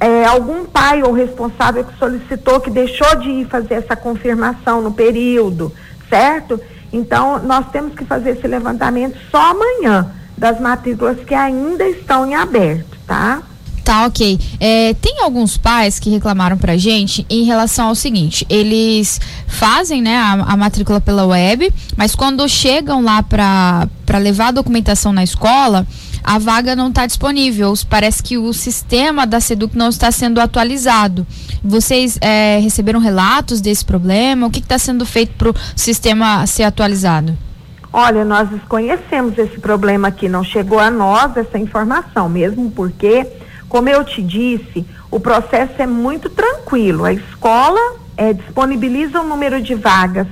[0.00, 4.92] é, algum pai ou responsável que solicitou que deixou de ir fazer essa confirmação no
[4.92, 5.70] período,
[6.08, 6.58] certo?
[6.94, 12.36] Então, nós temos que fazer esse levantamento só amanhã das matrículas que ainda estão em
[12.36, 13.42] aberto, tá?
[13.82, 14.38] Tá, ok.
[14.60, 20.16] É, tem alguns pais que reclamaram pra gente em relação ao seguinte: eles fazem né,
[20.16, 25.84] a, a matrícula pela web, mas quando chegam lá para levar a documentação na escola,
[26.24, 27.74] a vaga não está disponível.
[27.88, 31.26] Parece que o sistema da Seduc não está sendo atualizado.
[31.62, 34.46] Vocês é, receberam relatos desse problema?
[34.46, 37.36] O que está sendo feito para o sistema ser atualizado?
[37.92, 43.24] Olha, nós desconhecemos esse problema aqui, não chegou a nós essa informação, mesmo porque,
[43.68, 47.04] como eu te disse, o processo é muito tranquilo.
[47.04, 47.78] A escola
[48.16, 50.26] é, disponibiliza o número de vagas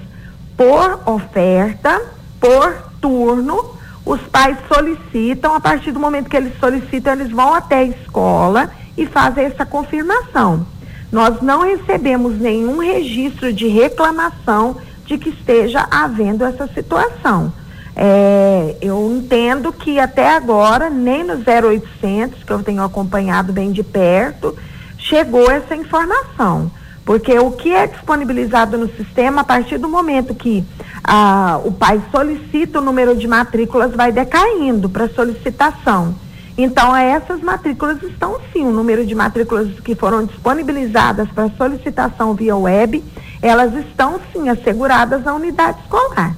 [0.56, 2.02] por oferta,
[2.40, 7.76] por turno, os pais solicitam, a partir do momento que eles solicitam, eles vão até
[7.76, 10.66] a escola e fazem essa confirmação.
[11.10, 14.76] Nós não recebemos nenhum registro de reclamação
[15.06, 17.52] de que esteja havendo essa situação.
[17.94, 23.82] É, eu entendo que até agora, nem no 0800, que eu tenho acompanhado bem de
[23.82, 24.56] perto,
[24.96, 26.70] chegou essa informação.
[27.04, 30.64] Porque o que é disponibilizado no sistema, a partir do momento que
[31.02, 36.14] ah, o pai solicita o número de matrículas, vai decaindo para solicitação.
[36.56, 42.54] Então, essas matrículas estão sim, o número de matrículas que foram disponibilizadas para solicitação via
[42.54, 43.02] web,
[43.40, 46.36] elas estão sim asseguradas na unidade escolar.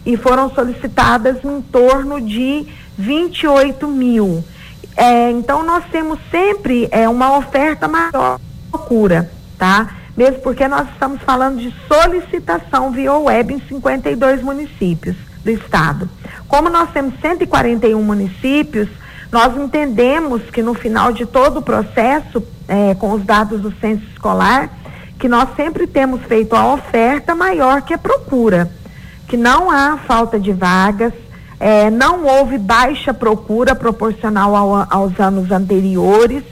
[0.06, 4.42] e foram solicitadas em torno de 28 mil.
[4.96, 8.40] É, então, nós temos sempre é, uma oferta maior
[8.70, 9.94] procura, tá?
[10.16, 16.08] Mesmo porque nós estamos falando de solicitação via web em 52 municípios do estado.
[16.48, 18.88] Como nós temos 141 municípios,
[19.30, 24.02] nós entendemos que no final de todo o processo, é, com os dados do censo
[24.14, 24.70] escolar,
[25.18, 28.70] que nós sempre temos feito a oferta maior que a procura,
[29.26, 31.12] que não há falta de vagas,
[31.58, 36.42] é, não houve baixa procura proporcional ao, aos anos anteriores.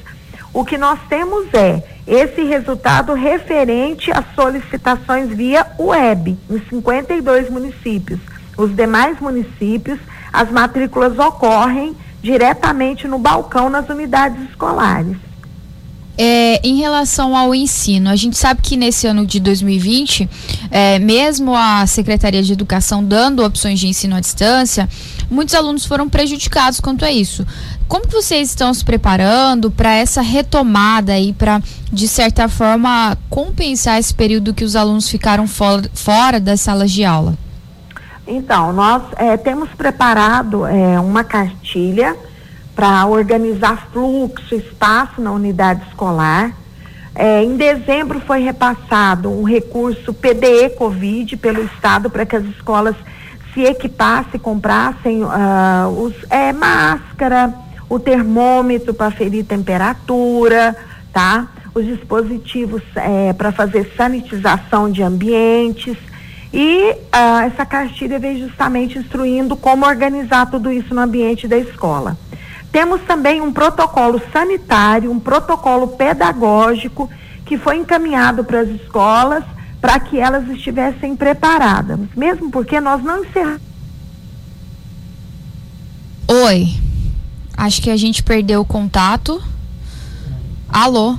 [0.52, 8.20] O que nós temos é esse resultado referente às solicitações via web, em 52 municípios.
[8.56, 9.98] Os demais municípios,
[10.32, 15.16] as matrículas ocorrem diretamente no balcão nas unidades escolares.
[16.16, 20.28] É, em relação ao ensino, a gente sabe que nesse ano de 2020,
[20.70, 24.88] é, mesmo a Secretaria de Educação dando opções de ensino à distância,
[25.28, 27.44] muitos alunos foram prejudicados quanto a isso.
[27.88, 31.60] Como que vocês estão se preparando para essa retomada aí, para,
[31.92, 37.04] de certa forma, compensar esse período que os alunos ficaram fora, fora das salas de
[37.04, 37.36] aula?
[38.26, 42.16] Então, nós é, temos preparado é, uma cartilha
[42.74, 46.52] para organizar fluxo, espaço na unidade escolar.
[47.14, 52.96] É, em dezembro foi repassado um recurso PDE Covid pelo Estado para que as escolas
[53.54, 57.54] se equipassem, comprassem uh, os, é, máscara,
[57.88, 60.76] o termômetro para ferir temperatura,
[61.12, 61.46] tá?
[61.72, 65.96] Os dispositivos é, para fazer sanitização de ambientes.
[66.52, 72.16] E uh, essa cartilha veio justamente instruindo como organizar tudo isso no ambiente da escola.
[72.74, 77.08] Temos também um protocolo sanitário, um protocolo pedagógico
[77.46, 79.44] que foi encaminhado para as escolas
[79.80, 83.62] para que elas estivessem preparadas, mesmo porque nós não encerramos.
[86.26, 86.66] Oi,
[87.56, 89.40] acho que a gente perdeu o contato.
[90.68, 91.16] Alô?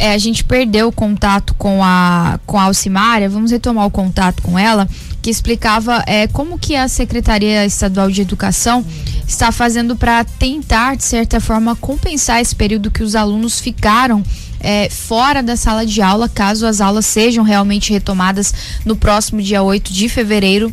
[0.00, 4.42] É, a gente perdeu o contato com a, com a Alcimária, vamos retomar o contato
[4.42, 4.88] com ela,
[5.20, 8.82] que explicava é, como que a Secretaria Estadual de Educação
[9.28, 14.24] está fazendo para tentar, de certa forma, compensar esse período que os alunos ficaram
[14.58, 18.54] é, fora da sala de aula, caso as aulas sejam realmente retomadas
[18.86, 20.72] no próximo dia 8 de fevereiro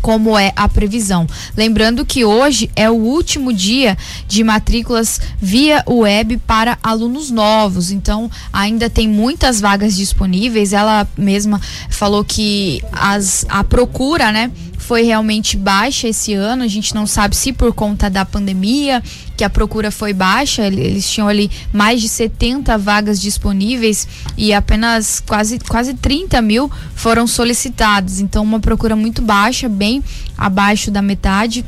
[0.00, 1.26] como é a previsão.
[1.56, 3.96] Lembrando que hoje é o último dia
[4.26, 10.72] de matrículas via web para alunos novos, então ainda tem muitas vagas disponíveis.
[10.72, 14.50] Ela mesma falou que as, a procura, né?
[14.80, 16.64] Foi realmente baixa esse ano.
[16.64, 19.02] A gente não sabe se por conta da pandemia,
[19.36, 25.20] que a procura foi baixa, eles tinham ali mais de 70 vagas disponíveis e apenas
[25.20, 28.20] quase, quase 30 mil foram solicitados.
[28.20, 30.02] Então, uma procura muito baixa, bem
[30.36, 31.64] abaixo da metade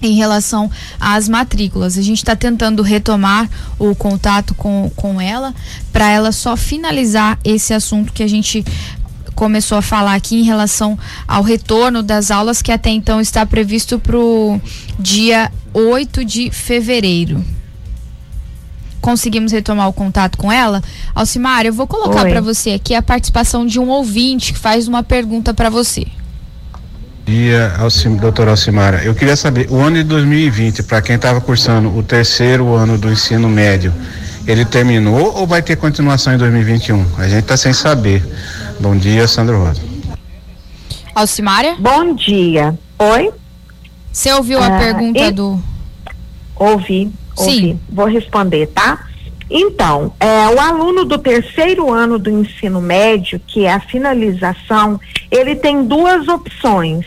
[0.00, 0.70] em relação
[1.00, 1.98] às matrículas.
[1.98, 5.54] A gente está tentando retomar o contato com, com ela
[5.92, 8.64] para ela só finalizar esse assunto que a gente
[9.36, 14.00] começou a falar aqui em relação ao retorno das aulas que até então está previsto
[14.00, 14.60] para o
[14.98, 17.44] dia 8 de fevereiro.
[19.00, 20.82] Conseguimos retomar o contato com ela?
[21.14, 25.02] Alcimar, eu vou colocar para você aqui a participação de um ouvinte que faz uma
[25.02, 26.06] pergunta para você.
[27.26, 29.02] Dia, Alcim, doutora Alcimara.
[29.04, 33.10] Eu queria saber, o ano de 2020, para quem estava cursando o terceiro ano do
[33.10, 33.92] ensino médio,
[34.46, 37.04] ele terminou ou vai ter continuação em 2021?
[37.18, 38.22] A gente está sem saber.
[38.78, 39.80] Bom dia, Sandro Rosa.
[41.14, 41.76] Alcimária?
[41.78, 42.78] Bom dia.
[42.98, 43.30] Oi?
[44.12, 45.32] Você ouviu a ah, pergunta e...
[45.32, 45.60] do.
[46.54, 47.52] Ouvi, ouvi.
[47.52, 47.80] Sim.
[47.88, 49.06] Vou responder, tá?
[49.50, 55.00] Então, é, o aluno do terceiro ano do ensino médio, que é a finalização,
[55.30, 57.06] ele tem duas opções.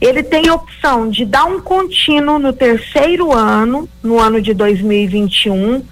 [0.00, 5.82] Ele tem a opção de dar um contínuo no terceiro ano, no ano de 2021,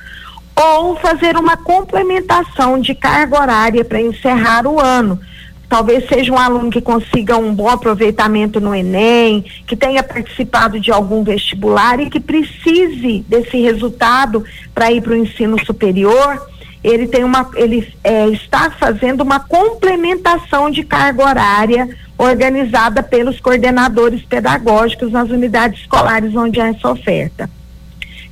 [0.61, 5.21] ou fazer uma complementação de carga horária para encerrar o ano,
[5.69, 10.91] talvez seja um aluno que consiga um bom aproveitamento no Enem, que tenha participado de
[10.91, 14.45] algum vestibular e que precise desse resultado
[14.75, 16.49] para ir para o ensino superior.
[16.83, 24.23] Ele tem uma, ele é, está fazendo uma complementação de carga horária organizada pelos coordenadores
[24.23, 27.49] pedagógicos nas unidades escolares onde há essa oferta.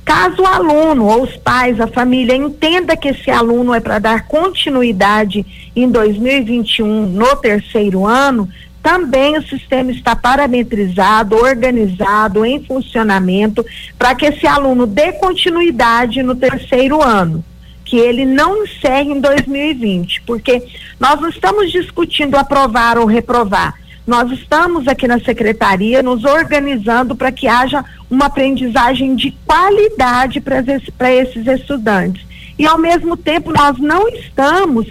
[0.07, 4.25] Caso o aluno ou os pais, a família entenda que esse aluno é para dar
[4.25, 5.45] continuidade
[5.75, 8.47] em 2021 no terceiro ano,
[8.81, 13.65] também o sistema está parametrizado, organizado, em funcionamento,
[13.99, 17.43] para que esse aluno dê continuidade no terceiro ano,
[17.83, 20.63] que ele não encerre em 2020, porque
[20.97, 23.73] nós não estamos discutindo aprovar ou reprovar
[24.07, 31.13] nós estamos aqui na secretaria nos organizando para que haja uma aprendizagem de qualidade para
[31.13, 32.25] esses estudantes.
[32.57, 34.87] E, ao mesmo tempo, nós não estamos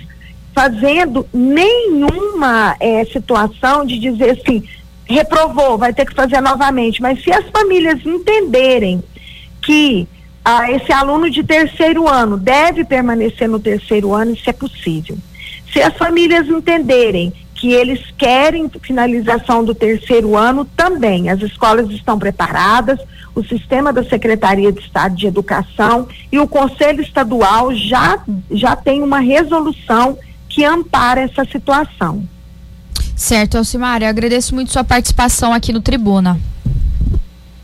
[0.55, 4.63] fazendo nenhuma é, situação de dizer assim,
[5.07, 7.01] reprovou, vai ter que fazer novamente.
[7.01, 9.03] Mas se as famílias entenderem
[9.63, 10.07] que
[10.45, 15.17] ah, esse aluno de terceiro ano deve permanecer no terceiro ano, isso é possível.
[15.73, 21.31] Se as famílias entenderem que eles querem finalização do terceiro ano também.
[21.31, 23.01] As escolas estão preparadas,
[23.35, 29.03] o sistema da Secretaria de Estado de Educação e o Conselho Estadual já, já tem
[29.03, 32.27] uma resolução que ampara essa situação.
[33.15, 36.39] Certo, Alcimar, eu agradeço muito sua participação aqui no Tribuna.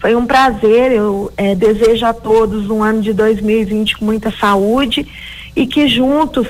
[0.01, 5.07] Foi um prazer, eu é, desejo a todos um ano de 2020 com muita saúde
[5.55, 6.49] e que juntos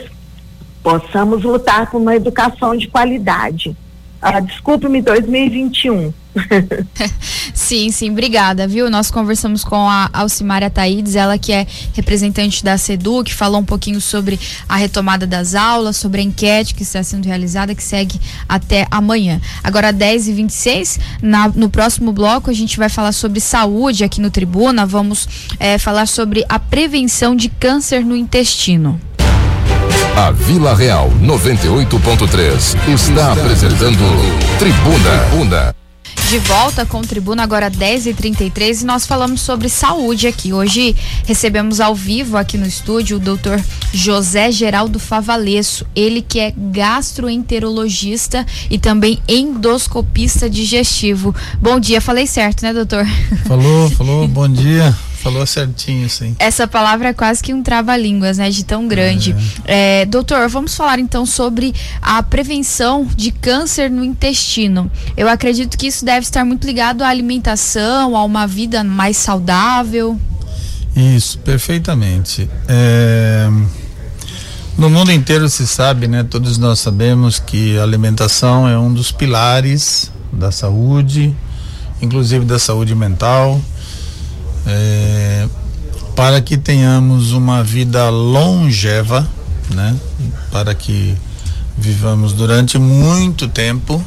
[0.83, 3.76] possamos lutar por uma educação de qualidade.
[4.20, 6.12] Ah, Desculpe-me, 2021.
[7.53, 8.89] sim, sim, obrigada, viu?
[8.89, 13.64] Nós conversamos com a Alcimária Taídes, ela que é representante da SEDU, que falou um
[13.64, 18.18] pouquinho sobre a retomada das aulas, sobre a enquete que está sendo realizada, que segue
[18.49, 19.41] até amanhã.
[19.62, 24.20] Agora, 10 e 26 na, no próximo bloco, a gente vai falar sobre saúde aqui
[24.20, 25.28] no Tribuna, vamos
[25.59, 29.01] é, falar sobre a prevenção de câncer no intestino.
[30.16, 33.99] A Vila Real 98.3 está apresentando
[34.59, 35.28] Tribuna.
[35.30, 35.74] Tribuna.
[36.32, 40.51] De volta com o Tribuna agora 10 e 33 e nós falamos sobre saúde aqui.
[40.53, 43.62] Hoje recebemos ao vivo aqui no estúdio o doutor
[43.93, 51.34] José Geraldo Favalesso, ele que é gastroenterologista e também endoscopista digestivo.
[51.61, 53.07] Bom dia, falei certo, né, doutor?
[53.47, 54.97] Falou, falou, bom dia.
[55.23, 56.35] Falou certinho, sim.
[56.37, 58.51] Essa palavra é quase que um trava-línguas, né?
[58.51, 59.37] De tão grande.
[59.64, 60.03] É.
[60.03, 64.91] É, doutor, vamos falar então sobre a prevenção de câncer no intestino.
[65.16, 70.18] Eu acredito que isso deve estar muito ligado à alimentação, a uma vida mais saudável.
[70.97, 72.51] Isso, perfeitamente.
[72.66, 73.49] É...
[74.77, 76.25] No mundo inteiro se sabe, né?
[76.25, 81.33] Todos nós sabemos que a alimentação é um dos pilares da saúde,
[82.01, 83.61] inclusive da saúde mental
[84.67, 85.49] é,
[86.15, 89.27] para que tenhamos uma vida longeva,
[89.71, 89.97] né?
[90.51, 91.17] Para que
[91.77, 94.05] vivamos durante muito tempo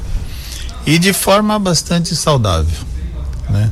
[0.85, 2.79] e de forma bastante saudável,
[3.49, 3.71] né?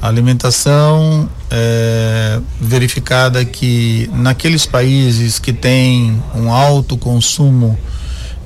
[0.00, 7.76] A alimentação é verificada que naqueles países que têm um alto consumo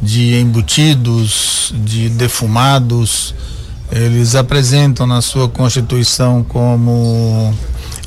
[0.01, 3.35] de embutidos, de defumados,
[3.93, 7.55] eles apresentam na sua constituição como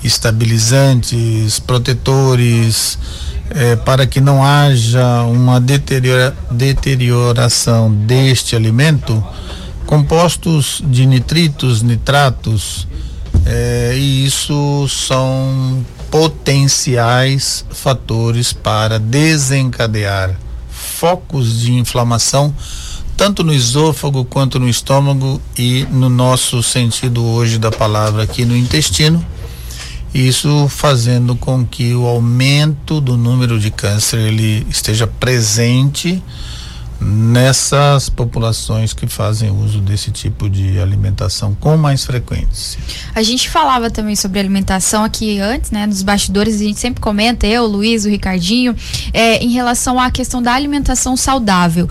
[0.03, 2.97] estabilizantes, protetores,
[3.51, 9.23] é, para que não haja uma deteriora, deterioração deste alimento,
[9.85, 12.87] compostos de nitritos, nitratos,
[13.45, 20.35] é, e isso são potenciais fatores para desencadear
[20.67, 22.53] focos de inflamação
[23.17, 28.55] tanto no esôfago quanto no estômago e no nosso sentido hoje da palavra aqui no
[28.55, 29.25] intestino
[30.15, 36.23] isso fazendo com que o aumento do número de câncer ele esteja presente
[37.01, 42.79] nessas populações que fazem uso desse tipo de alimentação com mais frequência.
[43.13, 47.45] A gente falava também sobre alimentação aqui antes, né, nos bastidores, a gente sempre comenta,
[47.45, 48.73] eu, o Luiz, o Ricardinho,
[49.11, 51.89] é, em relação à questão da alimentação saudável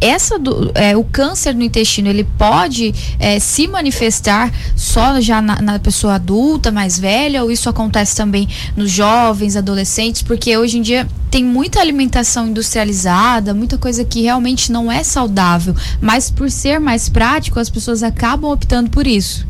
[0.00, 5.60] essa do, é, o câncer no intestino ele pode é, se manifestar só já na,
[5.60, 10.22] na, pessoa adulta, mais velha, ou isso acontece também nos jovens, adolescentes?
[10.22, 15.74] Porque hoje em dia tem muita alimentação industrializada, muita coisa que realmente não é saudável,
[16.00, 19.46] mas por ser mais prático, as pessoas acabam optando por isso.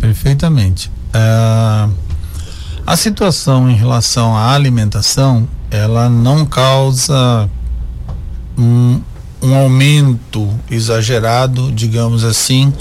[0.00, 0.90] Perfeitamente.
[1.14, 1.92] Uh,
[2.86, 7.48] a situação em relação à alimentação, ela não causa
[8.58, 9.00] um,
[9.42, 12.72] um aumento exagerado, digamos assim,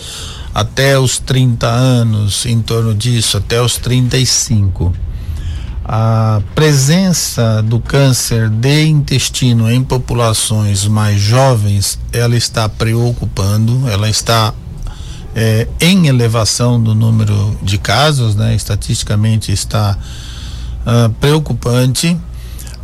[0.54, 4.94] até os 30 anos, em torno disso, até os 35.
[5.84, 14.54] A presença do câncer de intestino em populações mais jovens, ela está preocupando, ela está
[15.36, 18.54] é, em elevação do número de casos, né?
[18.56, 19.98] Estatisticamente está
[20.86, 22.18] uh, preocupante.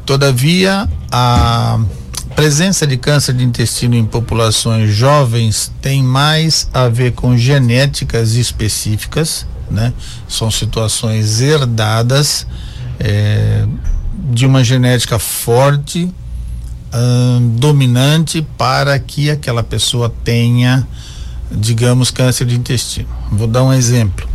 [0.05, 1.79] Todavia, a
[2.37, 9.47] presença de câncer de intestino em populações jovens tem mais a ver com genéticas específicas,
[9.71, 9.91] né?
[10.29, 12.45] São situações herdadas
[12.99, 13.65] é,
[14.29, 16.13] de uma genética forte,
[16.93, 20.87] hum, dominante, para que aquela pessoa tenha,
[21.51, 23.09] digamos, câncer de intestino.
[23.31, 24.29] Vou dar um exemplo.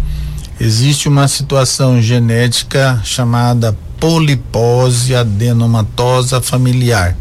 [0.59, 7.17] Existe uma situação genética chamada polipose adenomatosa familiar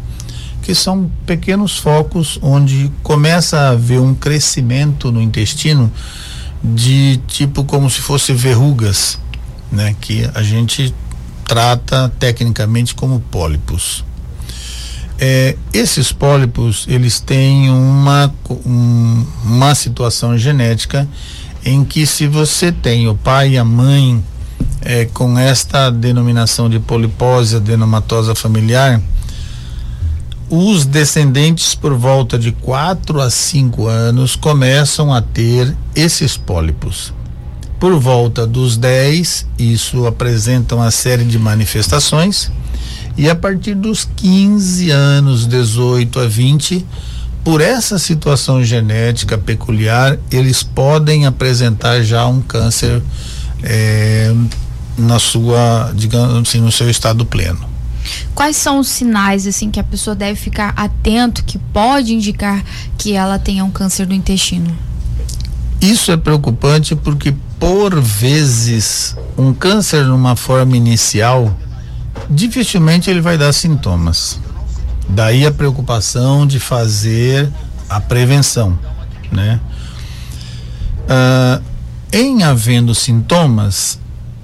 [0.62, 5.92] que são pequenos focos onde começa a haver um crescimento no intestino
[6.62, 9.18] de tipo como se fosse verrugas,
[9.70, 10.94] né, que a gente
[11.44, 14.04] trata tecnicamente como pólipos.
[15.18, 18.32] É, esses pólipos eles têm uma
[18.64, 21.06] um, uma situação genética
[21.64, 24.22] em que se você tem o pai e a mãe
[24.80, 29.00] é, com esta denominação de polipose adenomatosa familiar,
[30.54, 37.10] os descendentes, por volta de 4 a 5 anos, começam a ter esses pólipos.
[37.80, 42.52] Por volta dos 10, isso apresenta uma série de manifestações,
[43.16, 46.84] e a partir dos 15 anos, 18 a 20,
[47.42, 53.02] por essa situação genética peculiar, eles podem apresentar já um câncer
[53.62, 54.34] é,
[54.98, 57.71] na sua, digamos assim, no seu estado pleno.
[58.34, 62.64] Quais são os sinais assim que a pessoa deve ficar atento que pode indicar
[62.98, 64.76] que ela tenha um câncer do intestino?
[65.80, 71.56] Isso é preocupante porque por vezes um câncer numa forma inicial
[72.30, 74.40] dificilmente ele vai dar sintomas.
[75.08, 77.50] Daí a preocupação de fazer
[77.88, 78.78] a prevenção,
[79.30, 79.60] né?
[81.08, 81.60] Ah,
[82.12, 83.98] em havendo sintomas,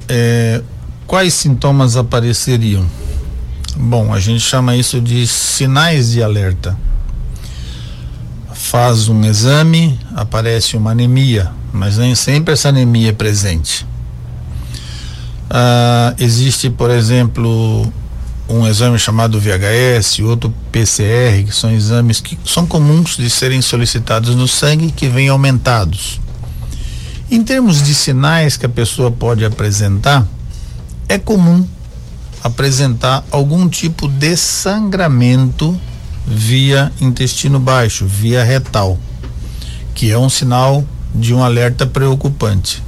[0.09, 0.63] eh,
[1.07, 2.87] quais sintomas apareceriam?
[3.81, 6.77] Bom, a gente chama isso de sinais de alerta.
[8.53, 13.87] Faz um exame, aparece uma anemia, mas nem sempre essa anemia é presente.
[15.49, 17.91] Ah, existe, por exemplo,
[18.49, 24.35] um exame chamado VHS, outro PCR, que são exames que são comuns de serem solicitados
[24.35, 26.21] no sangue que vêm aumentados.
[27.31, 30.27] Em termos de sinais que a pessoa pode apresentar,
[31.09, 31.65] é comum
[32.43, 35.79] apresentar algum tipo de sangramento
[36.27, 38.99] via intestino baixo, via retal,
[39.95, 40.85] que é um sinal
[41.15, 42.83] de um alerta preocupante.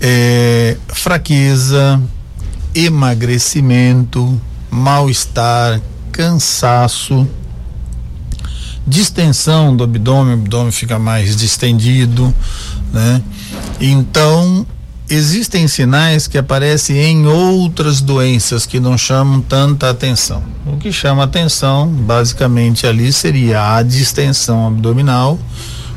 [0.00, 2.00] É, fraqueza,
[2.74, 4.40] emagrecimento,
[4.70, 5.80] mal-estar,
[6.10, 7.28] cansaço,
[8.86, 12.34] distensão do abdômen, o abdômen fica mais distendido,
[12.92, 13.22] né?
[13.80, 14.66] Então,
[15.08, 20.42] existem sinais que aparecem em outras doenças que não chamam tanta atenção.
[20.66, 25.38] O que chama atenção, basicamente, ali seria a distensão abdominal,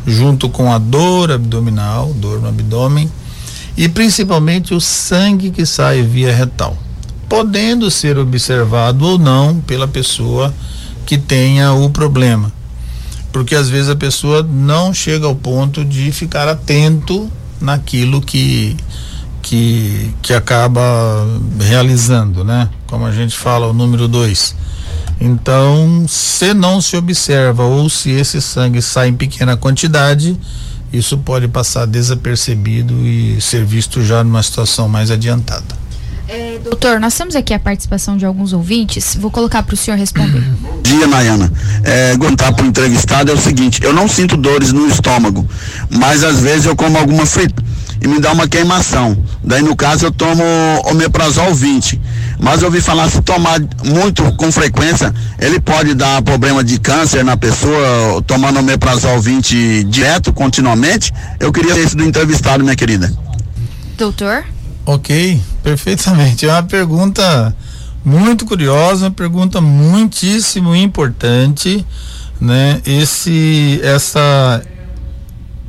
[0.06, 3.10] junto com a dor abdominal, dor no abdômen,
[3.78, 6.76] e principalmente o sangue que sai via retal,
[7.30, 10.54] podendo ser observado ou não pela pessoa
[11.06, 12.52] que tenha o problema.
[13.32, 18.76] Porque às vezes a pessoa não chega ao ponto de ficar atento naquilo que
[19.48, 20.84] que, que acaba
[21.58, 22.70] realizando, né?
[22.86, 24.54] Como a gente fala, o número dois.
[25.22, 30.38] Então, se não se observa ou se esse sangue sai em pequena quantidade,
[30.92, 35.87] isso pode passar desapercebido e ser visto já numa situação mais adiantada.
[36.28, 39.16] É, doutor, nós temos aqui a participação de alguns ouvintes.
[39.16, 40.42] Vou colocar para o senhor responder.
[40.60, 41.52] Bom dia, Nayana.
[41.84, 45.48] É, contar para o entrevistado é o seguinte: eu não sinto dores no estômago,
[45.90, 47.64] mas às vezes eu como alguma frita
[48.02, 49.18] e me dá uma queimação.
[49.44, 50.44] Daí no caso eu tomo
[50.86, 52.00] omeprazol 20.
[52.40, 57.24] Mas eu ouvi falar se tomar muito com frequência, ele pode dar problema de câncer
[57.24, 61.12] na pessoa tomando omeprazol 20 direto, continuamente.
[61.40, 63.12] Eu queria esse do entrevistado, minha querida.
[63.98, 64.46] Doutor?
[64.90, 66.46] Ok, perfeitamente.
[66.46, 67.54] É uma pergunta
[68.06, 71.86] muito curiosa, uma pergunta muitíssimo importante,
[72.40, 72.82] né?
[72.86, 74.64] Esse, essa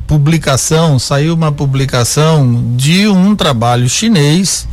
[0.07, 4.65] publicação, saiu uma publicação de um trabalho chinês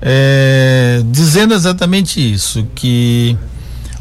[0.00, 3.36] é, dizendo exatamente isso, que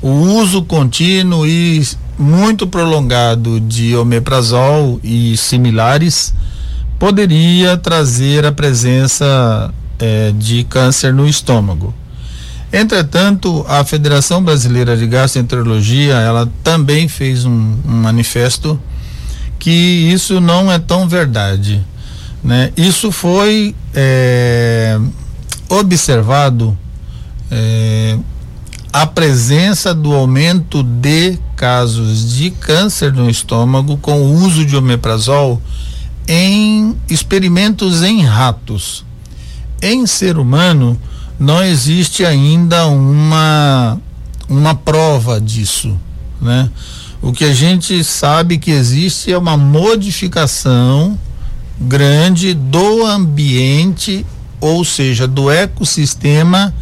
[0.02, 1.86] o uso contínuo e
[2.18, 6.34] muito prolongado de omeprazol e similares
[7.00, 11.94] poderia trazer a presença é, de câncer no estômago.
[12.72, 18.80] Entretanto, a Federação Brasileira de Gastroenterologia, ela também fez um, um manifesto
[19.58, 21.82] que isso não é tão verdade.
[22.44, 22.72] Né?
[22.76, 25.00] Isso foi é,
[25.70, 26.78] observado
[27.50, 28.18] é,
[28.92, 35.62] a presença do aumento de casos de câncer no estômago com o uso de omeprazol
[36.28, 39.06] em experimentos em ratos.
[39.82, 41.00] Em ser humano,
[41.40, 44.00] não existe ainda uma,
[44.48, 45.98] uma prova disso,
[46.42, 46.70] né?
[47.22, 51.18] O que a gente sabe que existe é uma modificação
[51.80, 54.26] grande do ambiente,
[54.62, 56.74] ou seja, do ecossistema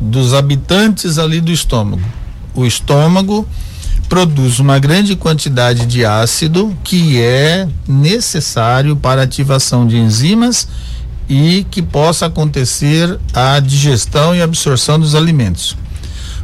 [0.00, 2.02] dos habitantes ali do estômago.
[2.54, 3.46] O estômago
[4.10, 10.66] produz uma grande quantidade de ácido que é necessário para ativação de enzimas
[11.28, 15.76] e que possa acontecer a digestão e absorção dos alimentos.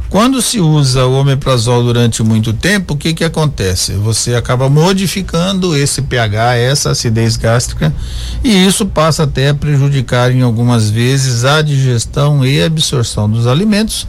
[0.09, 3.91] Quando se usa o omeprazol durante muito tempo, o que que acontece?
[3.95, 7.93] Você acaba modificando esse pH, essa acidez gástrica,
[8.41, 14.07] e isso passa até a prejudicar em algumas vezes a digestão e absorção dos alimentos.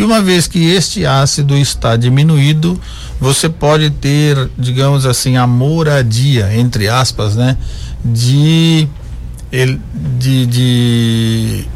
[0.00, 2.80] E uma vez que este ácido está diminuído,
[3.20, 7.54] você pode ter, digamos assim, a moradia, entre aspas, né,
[8.02, 8.88] de
[10.18, 11.66] de, de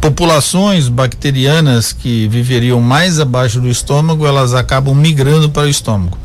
[0.00, 6.16] populações bacterianas que viveriam mais abaixo do estômago, elas acabam migrando para o estômago.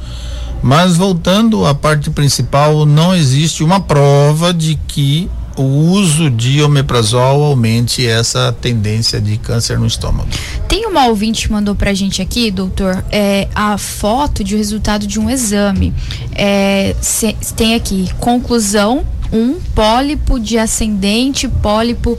[0.61, 5.27] Mas voltando à parte principal, não existe uma prova de que
[5.57, 10.29] o uso de omeprazol aumente essa tendência de câncer no estômago.
[10.67, 15.19] Tem uma ouvinte que mandou pra gente aqui, doutor, é, a foto de resultado de
[15.19, 15.93] um exame.
[16.33, 22.17] É, se, tem aqui, conclusão um pólipo de ascendente, pólipo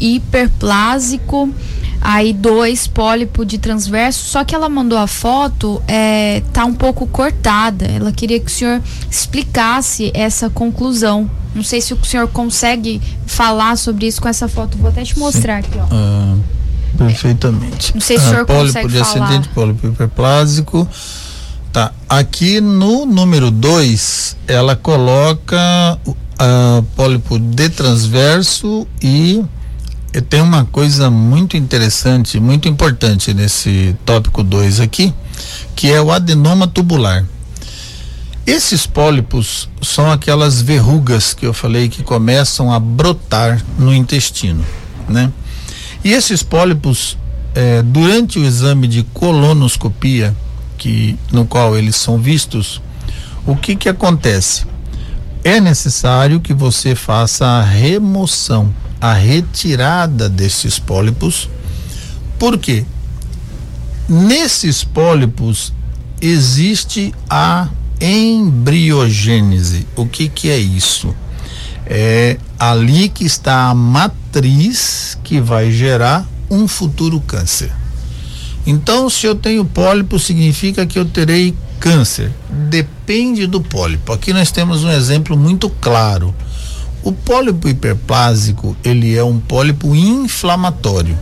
[0.00, 1.52] hiperplásico,
[2.00, 7.06] aí dois pólipo de transverso, só que ela mandou a foto, é, tá um pouco
[7.06, 7.86] cortada.
[7.86, 11.30] Ela queria que o senhor explicasse essa conclusão.
[11.58, 14.78] Não sei se o senhor consegue falar sobre isso com essa foto.
[14.78, 15.68] Vou até te mostrar Sim.
[15.68, 15.86] aqui, ó.
[15.90, 16.36] Ah,
[16.96, 17.92] perfeitamente.
[17.92, 19.24] Não sei se o senhor ah, pólipo consegue de falar.
[19.26, 20.88] ascendente, pólipo hiperplásico.
[21.72, 21.92] Tá.
[22.08, 29.44] Aqui no número 2, ela coloca uh, pólipo de transverso e
[30.30, 35.12] tem uma coisa muito interessante, muito importante nesse tópico 2 aqui,
[35.74, 37.26] que é o adenoma tubular.
[38.48, 44.64] Esses pólipos são aquelas verrugas que eu falei que começam a brotar no intestino,
[45.08, 45.30] né?
[46.02, 47.18] E esses pólipos,
[47.54, 50.34] eh, durante o exame de colonoscopia,
[50.78, 52.80] que no qual eles são vistos,
[53.46, 54.64] o que que acontece?
[55.44, 61.48] é necessário que você faça a remoção, a retirada desses pólipos,
[62.38, 62.84] porque
[64.08, 65.72] nesses pólipos
[66.20, 67.68] existe a
[68.00, 69.86] embriogênese.
[69.96, 71.14] O que que é isso?
[71.86, 77.70] É ali que está a matriz que vai gerar um futuro câncer.
[78.66, 82.30] Então, se eu tenho pólipo, significa que eu terei câncer.
[82.68, 84.12] Depende do pólipo.
[84.12, 86.34] Aqui nós temos um exemplo muito claro.
[87.02, 91.16] O pólipo hiperplásico, ele é um pólipo inflamatório.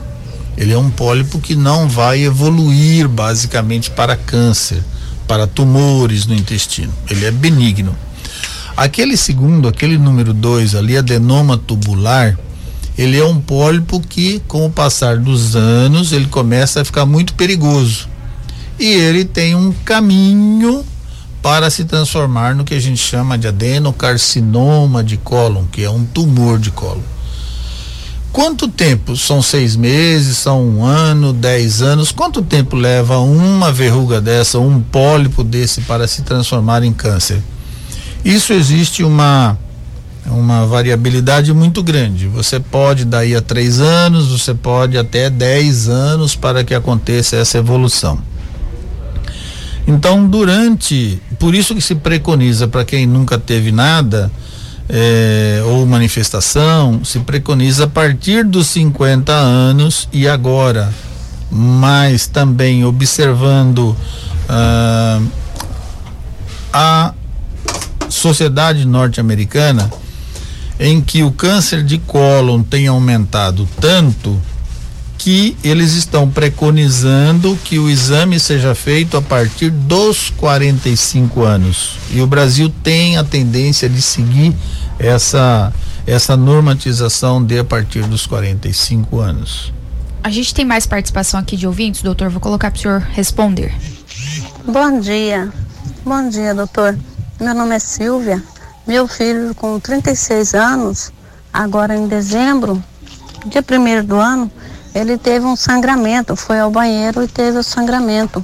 [0.56, 4.82] Ele é um pólipo que não vai evoluir basicamente para câncer,
[5.26, 6.92] para tumores no intestino.
[7.08, 7.96] Ele é benigno.
[8.76, 12.38] Aquele segundo, aquele número 2 ali, adenoma tubular,
[12.96, 17.34] ele é um pólipo que, com o passar dos anos, ele começa a ficar muito
[17.34, 18.08] perigoso.
[18.78, 20.84] E ele tem um caminho
[21.42, 26.04] para se transformar no que a gente chama de adenocarcinoma de cólon, que é um
[26.04, 27.15] tumor de cólon.
[28.37, 29.16] Quanto tempo?
[29.16, 32.12] São seis meses, são um ano, dez anos?
[32.12, 37.43] Quanto tempo leva uma verruga dessa, um pólipo desse para se transformar em câncer?
[38.22, 39.59] Isso existe uma
[40.26, 42.26] uma variabilidade muito grande.
[42.26, 47.57] Você pode daí a três anos, você pode até 10 anos para que aconteça essa
[47.57, 48.18] evolução.
[49.87, 54.30] Então, durante, por isso que se preconiza para quem nunca teve nada
[54.89, 60.93] é, ou manifestação, se preconiza a partir dos 50 anos e agora,
[61.51, 63.97] mas também observando
[64.49, 65.20] ah,
[66.72, 67.14] a
[68.09, 69.91] sociedade norte-americana
[70.78, 74.41] em que o câncer de cólon tem aumentado tanto
[75.26, 81.98] que eles estão preconizando que o exame seja feito a partir dos 45 anos.
[82.12, 84.54] E o Brasil tem a tendência de seguir
[85.00, 85.72] essa
[86.06, 89.72] essa normatização de a partir dos 45 anos.
[90.22, 92.30] A gente tem mais participação aqui de ouvintes, doutor.
[92.30, 93.74] Vou colocar para o senhor responder.
[94.64, 95.52] Bom dia.
[96.04, 96.96] Bom dia, doutor.
[97.40, 98.40] Meu nome é Silvia.
[98.86, 101.12] Meu filho, com 36 anos,
[101.52, 102.80] agora em dezembro,
[103.46, 104.48] dia primeiro do ano,
[104.97, 106.34] ele teve um sangramento.
[106.34, 108.42] Foi ao banheiro e teve o sangramento.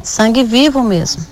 [0.00, 1.26] Sangue vivo mesmo.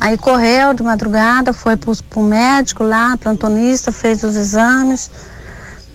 [0.00, 5.10] Aí correu de madrugada, foi para o médico lá, plantonista, fez os exames,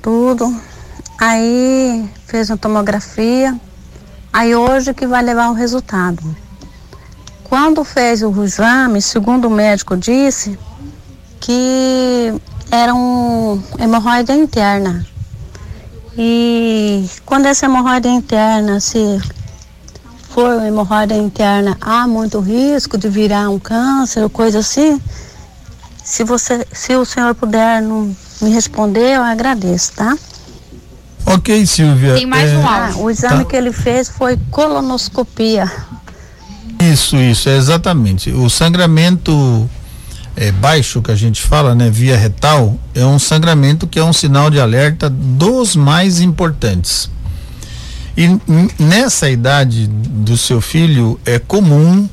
[0.03, 0.55] tudo.
[1.19, 3.59] Aí fez uma tomografia.
[4.31, 6.23] Aí hoje que vai levar o resultado.
[7.43, 10.59] Quando fez o exame, segundo o médico disse,
[11.39, 12.33] que
[12.69, 15.05] era um hemorroida interna.
[16.17, 19.19] E quando essa hemorroida interna se
[20.29, 24.99] for uma hemorroida interna, há muito risco de virar um câncer ou coisa assim.
[26.03, 30.17] Se você, se o senhor puder não me responder, eu agradeço, tá?
[31.25, 32.15] Ok, Silvia.
[32.15, 33.49] Tem mais é, um Ah, o exame Tá.
[33.49, 35.71] que ele fez foi colonoscopia.
[36.81, 38.31] Isso, isso, é exatamente.
[38.31, 39.69] O sangramento
[40.35, 44.13] é, baixo que a gente fala, né, via retal, é um sangramento que é um
[44.13, 47.09] sinal de alerta dos mais importantes.
[48.15, 48.39] E
[48.77, 52.07] nessa idade do seu filho é comum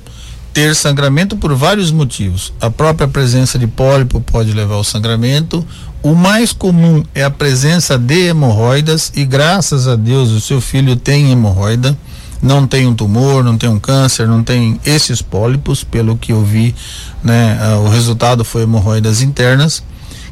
[0.53, 2.53] ter sangramento por vários motivos.
[2.61, 5.65] A própria presença de pólipo pode levar ao sangramento.
[6.03, 10.97] O mais comum é a presença de hemorroidas e graças a Deus o seu filho
[10.97, 11.97] tem hemorroida,
[12.43, 16.43] não tem um tumor, não tem um câncer, não tem esses pólipos, pelo que eu
[16.43, 16.75] vi,
[17.23, 17.59] né?
[17.61, 19.83] ah, o resultado foi hemorroidas internas,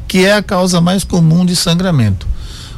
[0.07, 2.27] que é a causa mais comum de sangramento.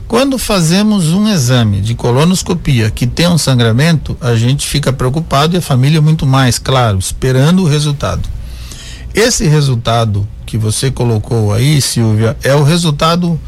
[0.07, 5.59] Quando fazemos um exame de colonoscopia que tem um sangramento, a gente fica preocupado e
[5.59, 8.27] a família muito mais, claro, esperando o resultado.
[9.13, 13.39] Esse resultado que você colocou aí, Silvia, é o resultado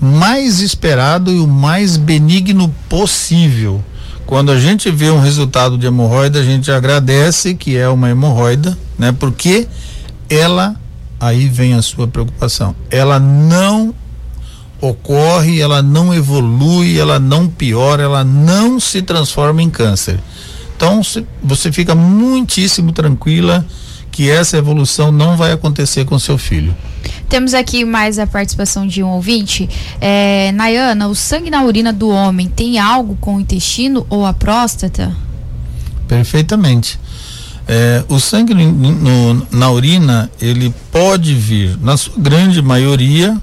[0.00, 3.82] mais esperado e o mais benigno possível.
[4.28, 8.76] Quando a gente vê um resultado de hemorroida, a gente agradece que é uma hemorroida,
[8.98, 9.10] né?
[9.10, 9.66] Porque
[10.28, 10.76] ela,
[11.18, 13.94] aí vem a sua preocupação, ela não
[14.82, 20.20] ocorre, ela não evolui, ela não piora, ela não se transforma em câncer.
[20.76, 23.64] Então se- você fica muitíssimo tranquila
[24.12, 26.76] que essa evolução não vai acontecer com seu filho.
[27.28, 29.68] Temos aqui mais a participação de um ouvinte.
[30.00, 34.32] É, Nayana, o sangue na urina do homem tem algo com o intestino ou a
[34.32, 35.14] próstata?
[36.06, 36.98] Perfeitamente.
[37.66, 43.36] É, o sangue no- no- na urina, ele pode vir, na sua grande maioria,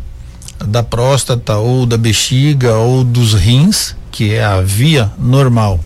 [0.65, 5.79] da próstata ou da bexiga ou dos rins, que é a via normal.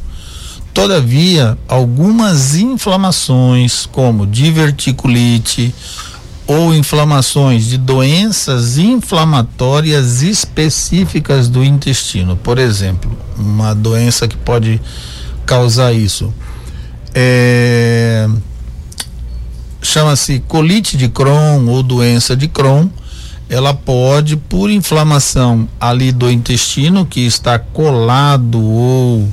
[0.73, 5.73] Todavia, algumas inflamações, como diverticulite
[6.49, 14.81] ou inflamações de doenças inflamatórias específicas do intestino, por exemplo, uma doença que pode
[15.45, 16.33] causar isso
[17.13, 18.27] é,
[19.81, 22.87] chama-se colite de Crohn ou doença de Crohn.
[23.49, 29.27] Ela pode, por inflamação ali do intestino, que está colado ou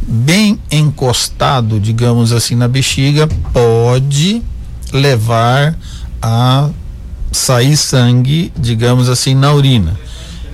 [0.00, 4.42] bem encostado, digamos assim, na bexiga, pode
[4.90, 5.78] levar
[6.22, 6.70] a
[7.32, 9.98] sair sangue, digamos assim, na urina.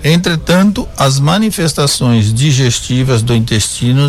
[0.03, 4.07] Entretanto, as manifestações digestivas do intestino,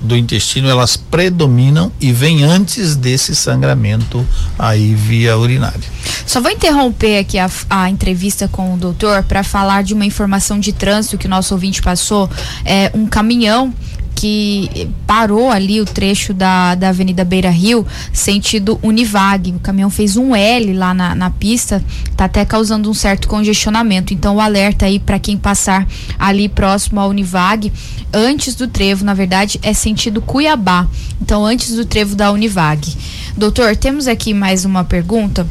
[0.00, 4.24] do intestino, elas predominam e vêm antes desse sangramento
[4.56, 5.80] aí via urinária.
[6.24, 10.60] Só vou interromper aqui a, a entrevista com o doutor para falar de uma informação
[10.60, 12.30] de trânsito que o nosso ouvinte passou.
[12.64, 13.74] É um caminhão
[14.14, 19.52] que parou ali o trecho da, da Avenida Beira Rio, sentido Univag.
[19.52, 21.82] O caminhão fez um L lá na, na pista,
[22.16, 24.14] tá até causando um certo congestionamento.
[24.14, 25.86] Então, o alerta aí para quem passar
[26.18, 27.72] ali próximo ao Univag,
[28.12, 30.86] antes do trevo, na verdade, é sentido Cuiabá.
[31.20, 32.96] Então, antes do trevo da Univag.
[33.36, 35.46] Doutor, temos aqui mais uma pergunta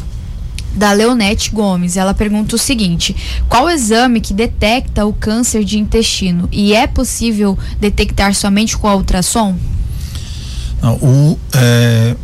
[0.73, 1.97] da Leonete Gomes.
[1.97, 3.15] Ela pergunta o seguinte:
[3.47, 6.47] qual exame que detecta o câncer de intestino?
[6.51, 9.55] E é possível detectar somente com a ultrassom?
[10.81, 12.15] Não, o, é,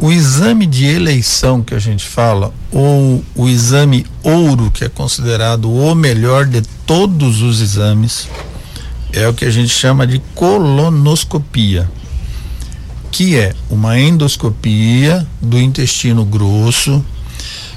[0.00, 5.70] o exame de eleição que a gente fala, ou o exame ouro, que é considerado
[5.70, 8.28] o melhor de todos os exames,
[9.12, 11.90] é o que a gente chama de colonoscopia,
[13.10, 17.04] que é uma endoscopia do intestino grosso,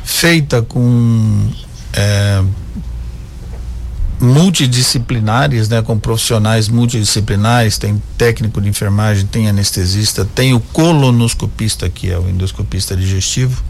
[0.03, 1.49] feita com
[1.93, 2.43] é,
[4.19, 12.09] multidisciplinares, né, com profissionais multidisciplinares, tem técnico de enfermagem, tem anestesista, tem o colonoscopista, que
[12.09, 13.61] é o endoscopista digestivo,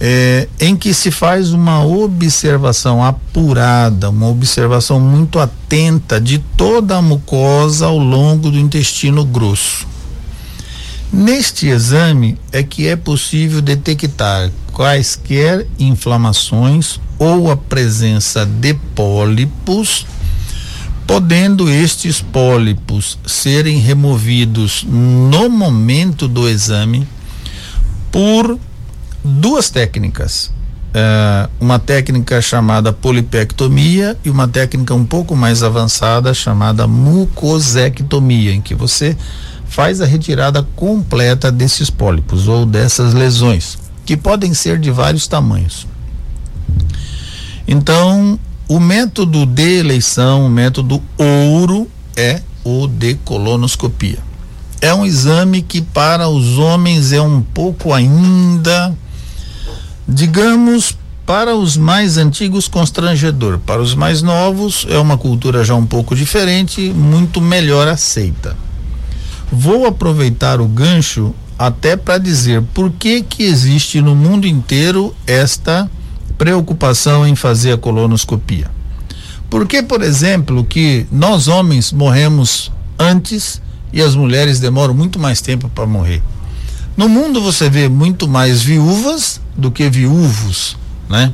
[0.00, 7.02] é, em que se faz uma observação apurada, uma observação muito atenta de toda a
[7.02, 9.86] mucosa ao longo do intestino grosso.
[11.12, 20.06] Neste exame é que é possível detectar quaisquer inflamações ou a presença de pólipos,
[21.04, 27.08] podendo estes pólipos serem removidos no momento do exame
[28.12, 28.56] por
[29.24, 30.52] duas técnicas.
[30.88, 38.60] Uh, uma técnica chamada polipectomia e uma técnica um pouco mais avançada chamada mucosectomia, em
[38.60, 39.16] que você
[39.66, 43.76] faz a retirada completa desses pólipos ou dessas lesões,
[44.08, 45.86] que podem ser de vários tamanhos.
[47.66, 51.86] Então, o método de eleição, o método ouro
[52.16, 54.16] é o de colonoscopia.
[54.80, 58.96] É um exame que para os homens é um pouco ainda,
[60.08, 60.96] digamos,
[61.26, 63.58] para os mais antigos constrangedor.
[63.58, 68.56] Para os mais novos é uma cultura já um pouco diferente, muito melhor aceita.
[69.52, 75.90] Vou aproveitar o gancho até para dizer por que que existe no mundo inteiro esta
[76.38, 78.70] preocupação em fazer a colonoscopia.
[79.50, 83.60] Por que, por exemplo, que nós homens morremos antes
[83.92, 86.22] e as mulheres demoram muito mais tempo para morrer?
[86.96, 90.76] No mundo você vê muito mais viúvas do que viúvos,
[91.08, 91.32] né?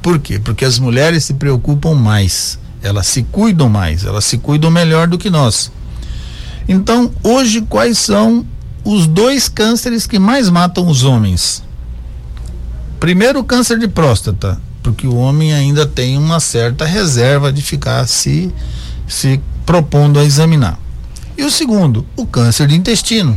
[0.00, 0.38] Por quê?
[0.38, 5.18] Porque as mulheres se preocupam mais, elas se cuidam mais, elas se cuidam melhor do
[5.18, 5.72] que nós.
[6.68, 8.44] Então, hoje quais são
[8.86, 11.60] os dois cânceres que mais matam os homens?
[13.00, 18.06] Primeiro, o câncer de próstata, porque o homem ainda tem uma certa reserva de ficar
[18.06, 18.54] se,
[19.08, 20.78] se propondo a examinar.
[21.36, 23.36] E o segundo, o câncer de intestino.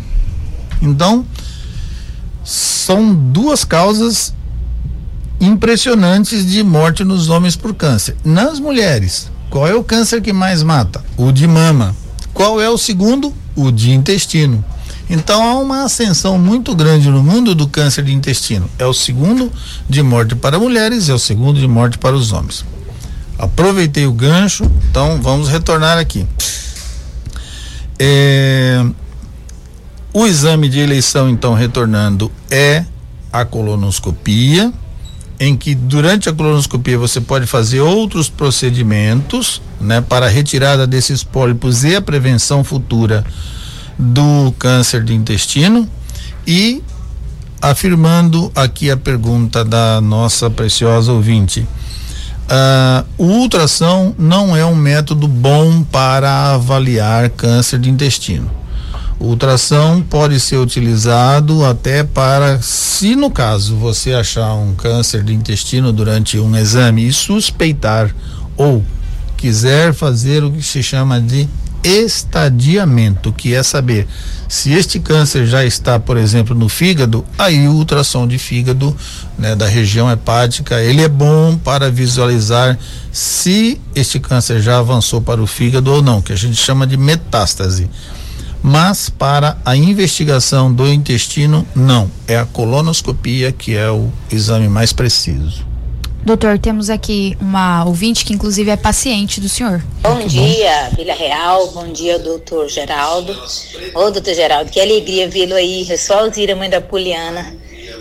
[0.80, 1.26] Então,
[2.46, 4.36] são duas causas
[5.42, 8.16] impressionantes de morte nos homens por câncer.
[8.24, 11.04] Nas mulheres, qual é o câncer que mais mata?
[11.18, 11.96] O de mama.
[12.36, 13.34] Qual é o segundo?
[13.56, 14.64] O de intestino.
[15.10, 18.70] Então há uma ascensão muito grande no mundo do câncer de intestino.
[18.78, 19.52] É o segundo
[19.90, 22.64] de morte para mulheres, é o segundo de morte para os homens.
[23.38, 26.28] Aproveitei o gancho, então vamos retornar aqui.
[27.98, 28.86] É,
[30.14, 32.86] o exame de eleição, então, retornando, é
[33.32, 34.72] a colonoscopia,
[35.40, 41.24] em que durante a colonoscopia você pode fazer outros procedimentos, né, para a retirada desses
[41.24, 43.24] pólipos e a prevenção futura
[44.00, 45.88] do câncer de intestino
[46.48, 46.82] e
[47.62, 51.68] afirmando aqui a pergunta da nossa preciosa ouvinte.
[52.50, 58.50] Uh, o ultrassom não é um método bom para avaliar câncer de intestino.
[59.20, 65.34] O ultrassom pode ser utilizado até para, se no caso você achar um câncer de
[65.34, 68.16] intestino durante um exame e suspeitar
[68.56, 68.84] ou
[69.36, 71.48] quiser fazer o que se chama de
[71.84, 74.08] estadiamento, que é saber
[74.48, 78.96] se este câncer já está, por exemplo, no fígado, aí o ultrassom de fígado,
[79.38, 82.78] né, da região hepática, ele é bom para visualizar
[83.12, 86.98] se este câncer já avançou para o fígado ou não, que a gente chama de
[86.98, 87.90] metástase.
[88.62, 92.12] Mas para a investigação do intestino, não.
[92.28, 95.69] É a colonoscopia que é o exame mais preciso.
[96.24, 99.82] Doutor, temos aqui uma ouvinte que inclusive é paciente do senhor.
[100.02, 101.68] Bom dia, Vila Real.
[101.68, 103.36] Bom dia, doutor Geraldo.
[103.96, 105.90] Ô, doutor Geraldo, que alegria vê-lo aí.
[105.90, 107.56] Eu sou Alzira, mãe da Poliana.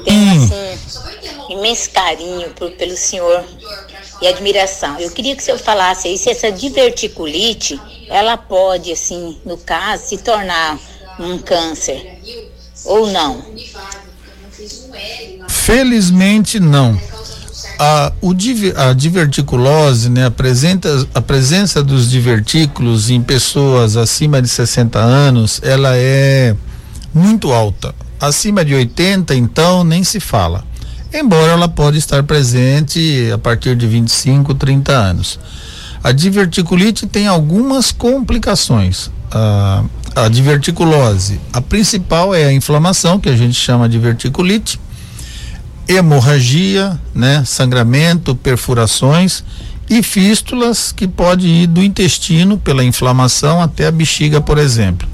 [0.05, 0.45] Tenho, hum.
[0.45, 3.45] assim, imenso carinho por, pelo senhor
[4.21, 4.99] e admiração.
[4.99, 10.07] Eu queria que o senhor falasse aí se essa diverticulite, ela pode, assim, no caso,
[10.07, 10.79] se tornar
[11.21, 12.19] um câncer
[12.85, 13.43] ou não.
[15.49, 16.99] Felizmente não
[17.79, 18.35] a, o,
[18.77, 25.61] a diverticulose, né, a, presença, a presença dos divertículos em pessoas acima de 60 anos,
[25.63, 26.57] ela é
[27.15, 27.95] muito alta.
[28.21, 30.65] Acima de 80, então, nem se fala.
[31.15, 35.39] embora ela pode estar presente a partir de 25, 30 anos.
[36.03, 38.79] A diverticulite tem algumas complicação
[39.31, 44.81] A, diverticulose, a principal é a inflamação, que a gente chama de verticulite,
[45.89, 49.43] hemorragia, né, sangramento, perfurações
[49.89, 55.09] e fístulas que pode ir do intestino pela inflamação até a bexiga, por exemplo.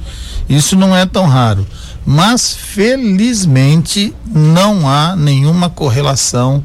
[0.49, 1.67] Isso não é tão raro,
[2.05, 6.63] mas felizmente não há nenhuma correlação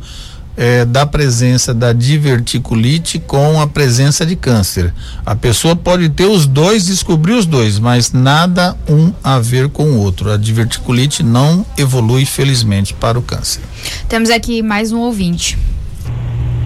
[0.62, 4.94] eh, da presença da diverticulite com a presença de câncer.
[5.26, 9.84] A pessoa pode ter os dois, descobrir os dois, mas nada um a ver com
[9.84, 10.30] o outro.
[10.30, 13.62] A diverticulite não evolui felizmente para o câncer.
[14.10, 15.58] Temos aqui mais um ouvinte.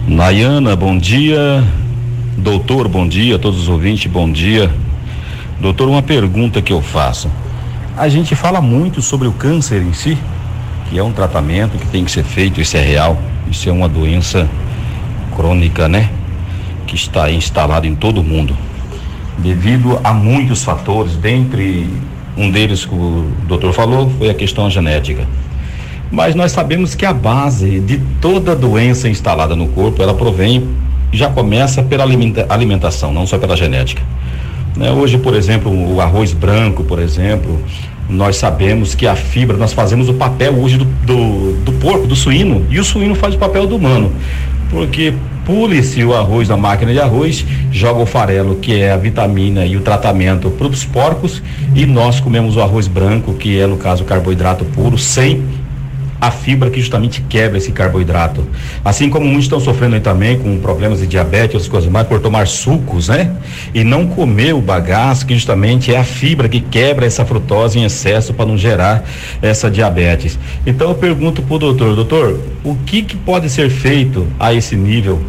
[0.08, 1.62] Nayana, bom dia.
[2.36, 3.38] Doutor, bom dia.
[3.38, 4.74] Todos os ouvintes, bom dia.
[5.60, 7.30] Doutor, uma pergunta que eu faço.
[7.96, 10.18] A gente fala muito sobre o câncer em si,
[10.88, 13.18] que é um tratamento que tem que ser feito, isso é real.
[13.50, 14.48] Isso é uma doença
[15.36, 16.10] crônica, né?
[16.86, 18.56] Que está instalada em todo o mundo.
[19.38, 21.88] Devido a muitos fatores, dentre
[22.36, 25.26] um deles que o doutor falou foi a questão genética
[26.14, 30.68] mas nós sabemos que a base de toda doença instalada no corpo, ela provém,
[31.12, 32.04] já começa pela
[32.48, 34.00] alimentação, não só pela genética.
[34.76, 34.92] Né?
[34.92, 37.60] Hoje, por exemplo, o arroz branco, por exemplo,
[38.08, 42.16] nós sabemos que a fibra, nós fazemos o papel hoje do, do, do porco, do
[42.16, 44.12] suíno, e o suíno faz o papel do humano.
[44.70, 49.64] Porque pule-se o arroz na máquina de arroz, joga o farelo, que é a vitamina
[49.66, 51.42] e o tratamento para os porcos,
[51.74, 55.42] e nós comemos o arroz branco, que é, no caso, carboidrato puro, sem
[56.26, 58.46] a fibra que justamente quebra esse carboidrato.
[58.84, 62.46] Assim como muitos estão sofrendo também com problemas de diabetes, outras coisas mais, por tomar
[62.46, 63.30] sucos, né?
[63.74, 67.84] E não comer o bagaço, que justamente é a fibra que quebra essa frutose em
[67.84, 69.04] excesso para não gerar
[69.42, 70.38] essa diabetes.
[70.66, 74.76] Então eu pergunto para o doutor, doutor, o que, que pode ser feito a esse
[74.76, 75.20] nível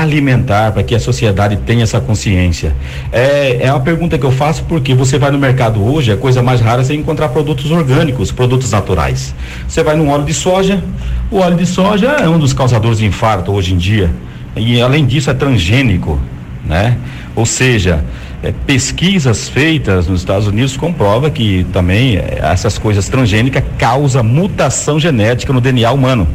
[0.00, 2.74] alimentar para que a sociedade tenha essa consciência?
[3.10, 6.42] É, é uma pergunta que eu faço porque você vai no mercado hoje, a coisa
[6.42, 9.34] mais rara é você encontrar produtos orgânicos, produtos naturais.
[9.66, 10.82] Você vai no óleo de soja,
[11.30, 14.10] o óleo de soja é um dos causadores de infarto hoje em dia.
[14.56, 16.20] E além disso é transgênico,
[16.64, 16.96] né?
[17.34, 18.04] Ou seja,
[18.42, 24.98] é, pesquisas feitas nos Estados Unidos comprova que também é, essas coisas transgênicas causam mutação
[24.98, 26.26] genética no DNA humano.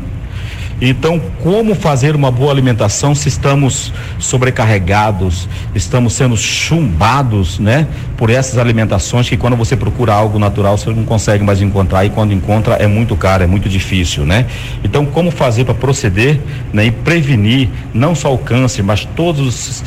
[0.79, 7.87] Então, como fazer uma boa alimentação se estamos sobrecarregados, estamos sendo chumbados, né?
[8.15, 12.11] Por essas alimentações que quando você procura algo natural você não consegue mais encontrar e
[12.11, 14.45] quando encontra é muito caro, é muito difícil, né?
[14.83, 16.39] Então, como fazer para proceder,
[16.71, 16.85] né?
[16.85, 19.83] E prevenir não só o câncer, mas todas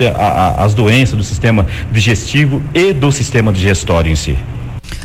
[0.58, 4.36] as doenças do sistema digestivo e do sistema digestório em si.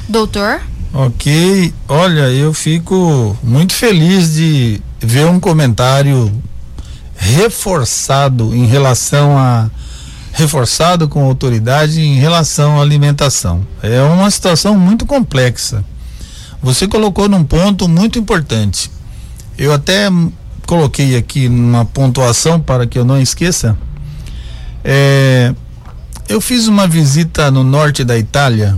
[0.10, 0.62] Doutor?
[0.94, 6.32] Ok, olha, eu fico muito feliz de ver um comentário
[7.16, 9.70] reforçado em relação a
[10.34, 13.66] reforçado com autoridade em relação à alimentação.
[13.82, 15.86] É uma situação muito complexa.
[16.62, 18.92] Você colocou num ponto muito importante.
[19.58, 20.10] Eu até
[20.68, 23.78] coloquei aqui uma pontuação para que eu não esqueça.
[24.84, 25.56] É,
[26.28, 28.78] eu fiz uma visita no norte da Itália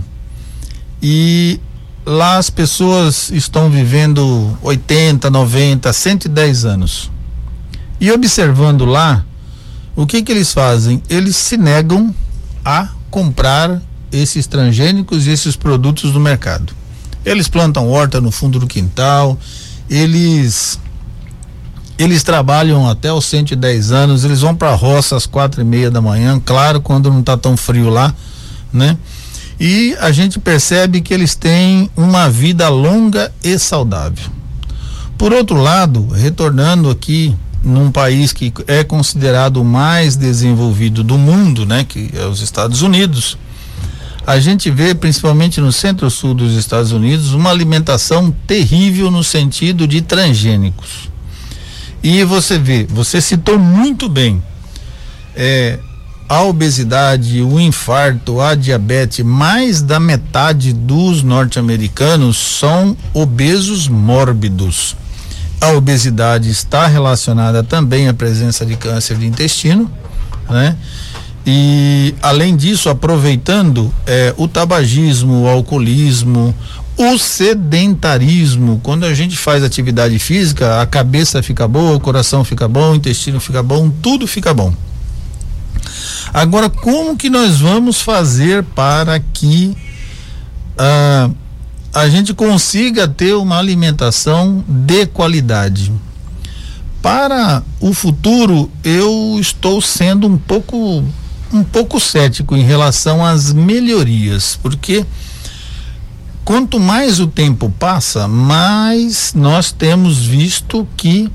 [1.02, 1.60] e
[2.08, 7.10] lá as pessoas estão vivendo 80, 90, 110 anos.
[8.00, 9.26] E observando lá,
[9.94, 11.02] o que que eles fazem?
[11.10, 12.14] Eles se negam
[12.64, 16.72] a comprar esses transgênicos e esses produtos no mercado.
[17.26, 19.38] Eles plantam horta no fundo do quintal,
[19.90, 20.80] eles
[21.98, 25.90] eles trabalham até os 110 anos, eles vão para a roça às quatro e meia
[25.90, 28.14] da manhã, claro, quando não está tão frio lá,
[28.72, 28.96] né?
[29.60, 34.30] E a gente percebe que eles têm uma vida longa e saudável.
[35.16, 41.66] Por outro lado, retornando aqui num país que é considerado o mais desenvolvido do mundo,
[41.66, 43.36] né, que é os Estados Unidos,
[44.24, 50.02] a gente vê, principalmente no centro-sul dos Estados Unidos, uma alimentação terrível no sentido de
[50.02, 51.08] transgênicos.
[52.02, 54.42] E você vê, você citou muito bem,
[55.34, 55.78] é,
[56.28, 64.94] a obesidade, o infarto, a diabetes, mais da metade dos norte-americanos são obesos mórbidos.
[65.58, 69.90] A obesidade está relacionada também à presença de câncer de intestino,
[70.50, 70.76] né?
[71.46, 76.54] E além disso, aproveitando é, o tabagismo, o alcoolismo,
[76.94, 82.68] o sedentarismo, quando a gente faz atividade física, a cabeça fica boa, o coração fica
[82.68, 84.74] bom, o intestino fica bom, tudo fica bom.
[86.32, 89.76] Agora, como que nós vamos fazer para que
[90.76, 91.30] ah,
[91.94, 95.92] a gente consiga ter uma alimentação de qualidade?
[97.02, 101.04] para o futuro, eu estou sendo um pouco
[101.50, 105.06] um pouco cético em relação às melhorias, porque
[106.44, 111.30] quanto mais o tempo passa, mais nós temos visto que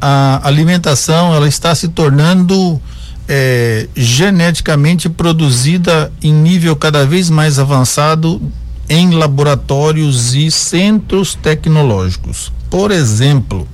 [0.00, 2.80] a alimentação ela está se tornando
[3.28, 8.40] é, geneticamente produzida em nível cada vez mais avançado
[8.88, 12.52] em laboratórios e centros tecnológicos.
[12.68, 13.66] Por exemplo,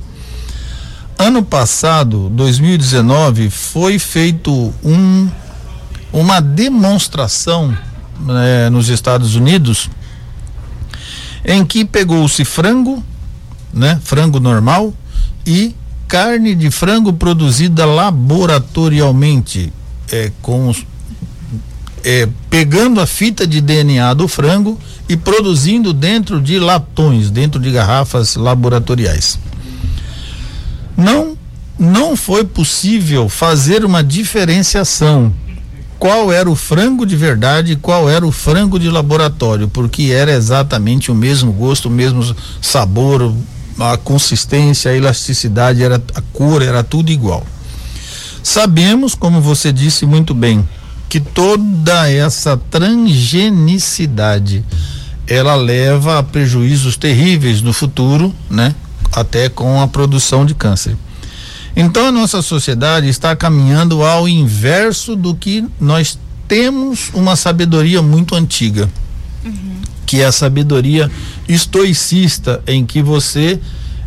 [1.18, 5.28] ano passado, 2019, foi feito um,
[6.12, 7.76] uma demonstração
[8.20, 9.90] né, nos Estados Unidos
[11.44, 13.02] em que pegou-se frango,
[13.72, 14.92] né, frango normal
[15.46, 15.74] e
[16.10, 19.72] carne de frango produzida laboratorialmente,
[20.10, 20.74] é, com
[22.02, 24.76] é, pegando a fita de DNA do frango
[25.08, 29.38] e produzindo dentro de latões, dentro de garrafas laboratoriais.
[30.96, 31.38] Não,
[31.78, 35.32] não foi possível fazer uma diferenciação
[35.96, 40.32] qual era o frango de verdade e qual era o frango de laboratório, porque era
[40.32, 43.32] exatamente o mesmo gosto, o mesmo sabor,
[43.80, 47.46] a consistência, a elasticidade, era, a cor, era tudo igual.
[48.42, 50.66] Sabemos, como você disse muito bem,
[51.08, 54.64] que toda essa transgenicidade
[55.26, 58.74] ela leva a prejuízos terríveis no futuro, né?
[59.12, 60.96] Até com a produção de câncer.
[61.76, 68.34] Então a nossa sociedade está caminhando ao inverso do que nós temos uma sabedoria muito
[68.34, 68.90] antiga,
[69.44, 69.76] uhum.
[70.04, 71.10] que é a sabedoria
[71.52, 73.60] estoicista, em que você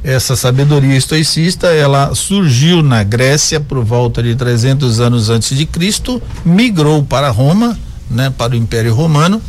[0.04, 6.22] essa sabedoria estoicista, ela surgiu na Grécia por volta de 300 anos antes de Cristo,
[6.44, 7.80] migrou para Roma,
[8.10, 9.42] né, para o Império Romano,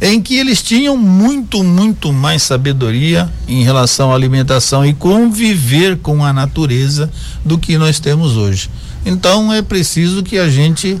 [0.00, 6.24] em que eles tinham muito, muito mais sabedoria em relação à alimentação e conviver com
[6.24, 7.10] a natureza
[7.44, 8.70] do que nós temos hoje.
[9.04, 10.96] Então é preciso que a gente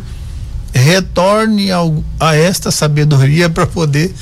[0.72, 4.12] retorne ao, a esta sabedoria para poder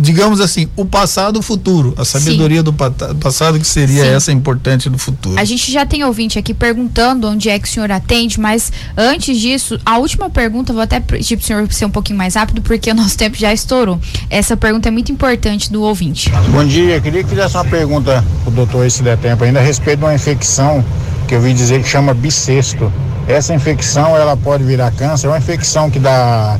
[0.00, 2.64] digamos assim, o passado, o futuro, a sabedoria Sim.
[2.64, 4.10] do passado que seria Sim.
[4.10, 5.38] essa importante do futuro.
[5.38, 9.38] A gente já tem ouvinte aqui perguntando onde é que o senhor atende, mas antes
[9.38, 12.62] disso, a última pergunta, vou até pedir para o senhor ser um pouquinho mais rápido,
[12.62, 14.00] porque o nosso tempo já estourou.
[14.30, 16.30] Essa pergunta é muito importante do ouvinte.
[16.50, 19.98] Bom dia, queria que fizesse uma pergunta o doutor, se der tempo, ainda a respeito
[19.98, 20.82] de uma infecção
[21.28, 22.90] que eu vi dizer que chama bissexto.
[23.28, 26.58] Essa infecção, ela pode virar câncer, é uma infecção que dá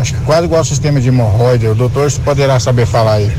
[0.00, 1.66] Acho que quase igual ao sistema de hemorroide.
[1.66, 3.32] O doutor poderá saber falar aí.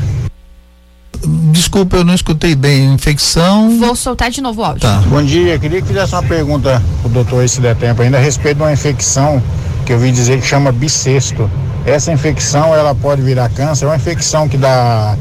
[1.52, 2.92] Desculpa, eu não escutei bem.
[2.92, 3.78] Infecção.
[3.78, 4.82] Vou soltar de novo o áudio.
[4.82, 5.02] Tá.
[5.08, 8.58] Bom dia, queria que fizesse uma pergunta pro doutor, se der tempo, ainda a respeito
[8.58, 9.42] de uma infecção
[9.84, 11.50] que eu vi dizer que chama bissexto.
[11.84, 15.16] Essa infecção, ela pode virar câncer, é uma infecção que dá.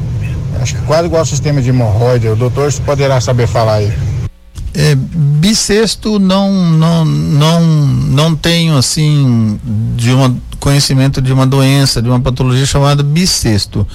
[0.61, 2.27] Acho que quase igual ao sistema de hemorroide.
[2.27, 3.93] O doutor poderá saber falar aí.
[4.73, 9.59] É, bissexto não não não não tenho assim
[9.95, 13.87] de uma conhecimento de uma doença, de uma patologia chamada bissexto.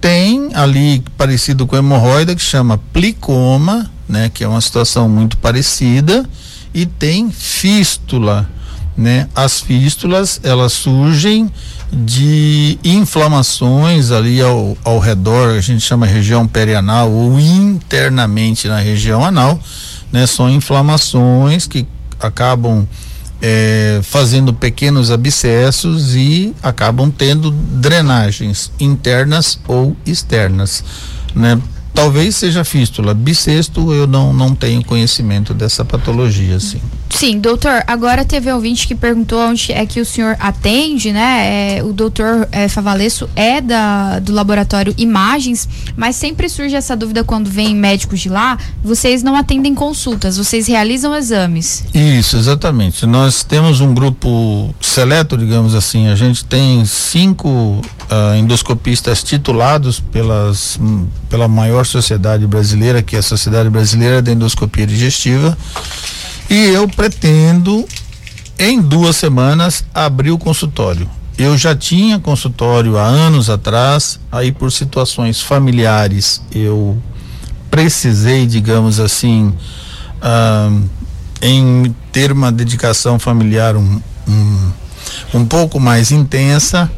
[0.00, 6.28] Tem ali parecido com hemorroida que chama plicoma, né, que é uma situação muito parecida,
[6.72, 8.48] e tem fístula,
[8.96, 9.28] né?
[9.34, 11.50] As fístulas, elas surgem
[11.92, 19.24] de inflamações ali ao, ao redor, a gente chama região perianal ou internamente na região
[19.24, 19.58] anal,
[20.14, 20.28] né?
[20.28, 21.84] São inflamações que
[22.20, 22.86] acabam
[23.42, 30.84] é, fazendo pequenos abscessos e acabam tendo drenagens internas ou externas,
[31.34, 31.60] né?
[31.92, 33.12] Talvez seja fístula.
[33.12, 36.80] Bissexto, eu não, não tenho conhecimento dessa patologia, assim.
[37.24, 41.78] Sim, doutor, agora teve ouvinte que perguntou onde é que o senhor atende, né?
[41.78, 42.66] É, o doutor é,
[43.34, 48.58] é da, do laboratório Imagens, mas sempre surge essa dúvida quando vem médicos de lá,
[48.82, 51.86] vocês não atendem consultas, vocês realizam exames.
[51.94, 53.06] Isso, exatamente.
[53.06, 60.78] Nós temos um grupo seleto, digamos assim, a gente tem cinco uh, endoscopistas titulados pelas,
[61.30, 65.56] pela maior sociedade brasileira, que é a Sociedade Brasileira de Endoscopia Digestiva.
[66.48, 67.86] E eu pretendo,
[68.58, 71.08] em duas semanas, abrir o consultório.
[71.36, 76.96] Eu já tinha consultório há anos atrás, aí por situações familiares eu
[77.70, 79.52] precisei, digamos assim,
[80.22, 80.88] uh,
[81.42, 84.72] em ter uma dedicação familiar um, um,
[85.34, 86.88] um pouco mais intensa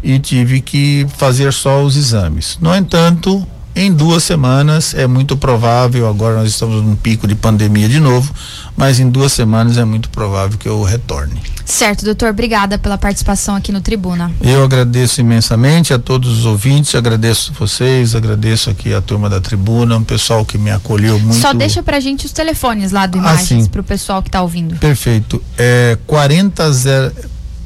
[0.00, 2.58] e tive que fazer só os exames.
[2.60, 7.88] No entanto, em duas semanas é muito provável, agora nós estamos num pico de pandemia
[7.88, 8.32] de novo,
[8.76, 11.40] mas em duas semanas é muito provável que eu retorne.
[11.64, 14.30] Certo, doutor, obrigada pela participação aqui no Tribuna.
[14.40, 19.96] Eu agradeço imensamente a todos os ouvintes, agradeço vocês, agradeço aqui a turma da Tribuna,
[19.96, 21.40] um pessoal que me acolheu muito.
[21.40, 24.76] Só deixa pra gente os telefones lá do Imagens ah, pro pessoal que tá ouvindo.
[24.76, 25.42] Perfeito.
[25.56, 26.62] É 40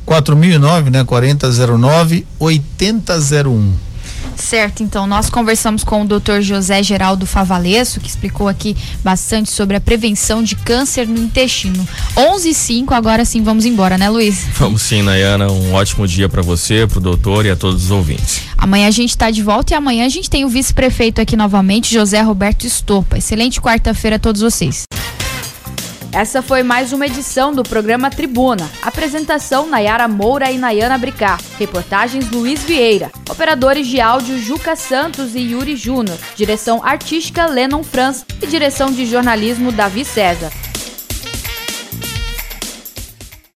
[0.06, 1.04] 4009, né?
[1.04, 3.85] 4009 8001.
[4.36, 6.40] Certo, então nós conversamos com o Dr.
[6.40, 11.86] José Geraldo Favalesso, que explicou aqui bastante sobre a prevenção de câncer no intestino.
[12.16, 14.46] 11 e 5, agora sim vamos embora, né, Luiz?
[14.56, 15.50] Vamos sim, Nayana.
[15.50, 18.42] Um ótimo dia para você, para o doutor e a todos os ouvintes.
[18.56, 21.92] Amanhã a gente está de volta e amanhã a gente tem o vice-prefeito aqui novamente,
[21.92, 23.18] José Roberto Estopa.
[23.18, 24.84] Excelente quarta-feira a todos vocês.
[26.16, 28.70] Essa foi mais uma edição do programa Tribuna.
[28.80, 31.38] Apresentação Nayara Moura e Nayana Bricar.
[31.59, 33.12] Reportagens Luiz Vieira.
[33.30, 36.16] Operadores de áudio Juca Santos e Yuri Júnior.
[36.34, 40.51] Direção artística Lennon Franz e direção de jornalismo Davi César.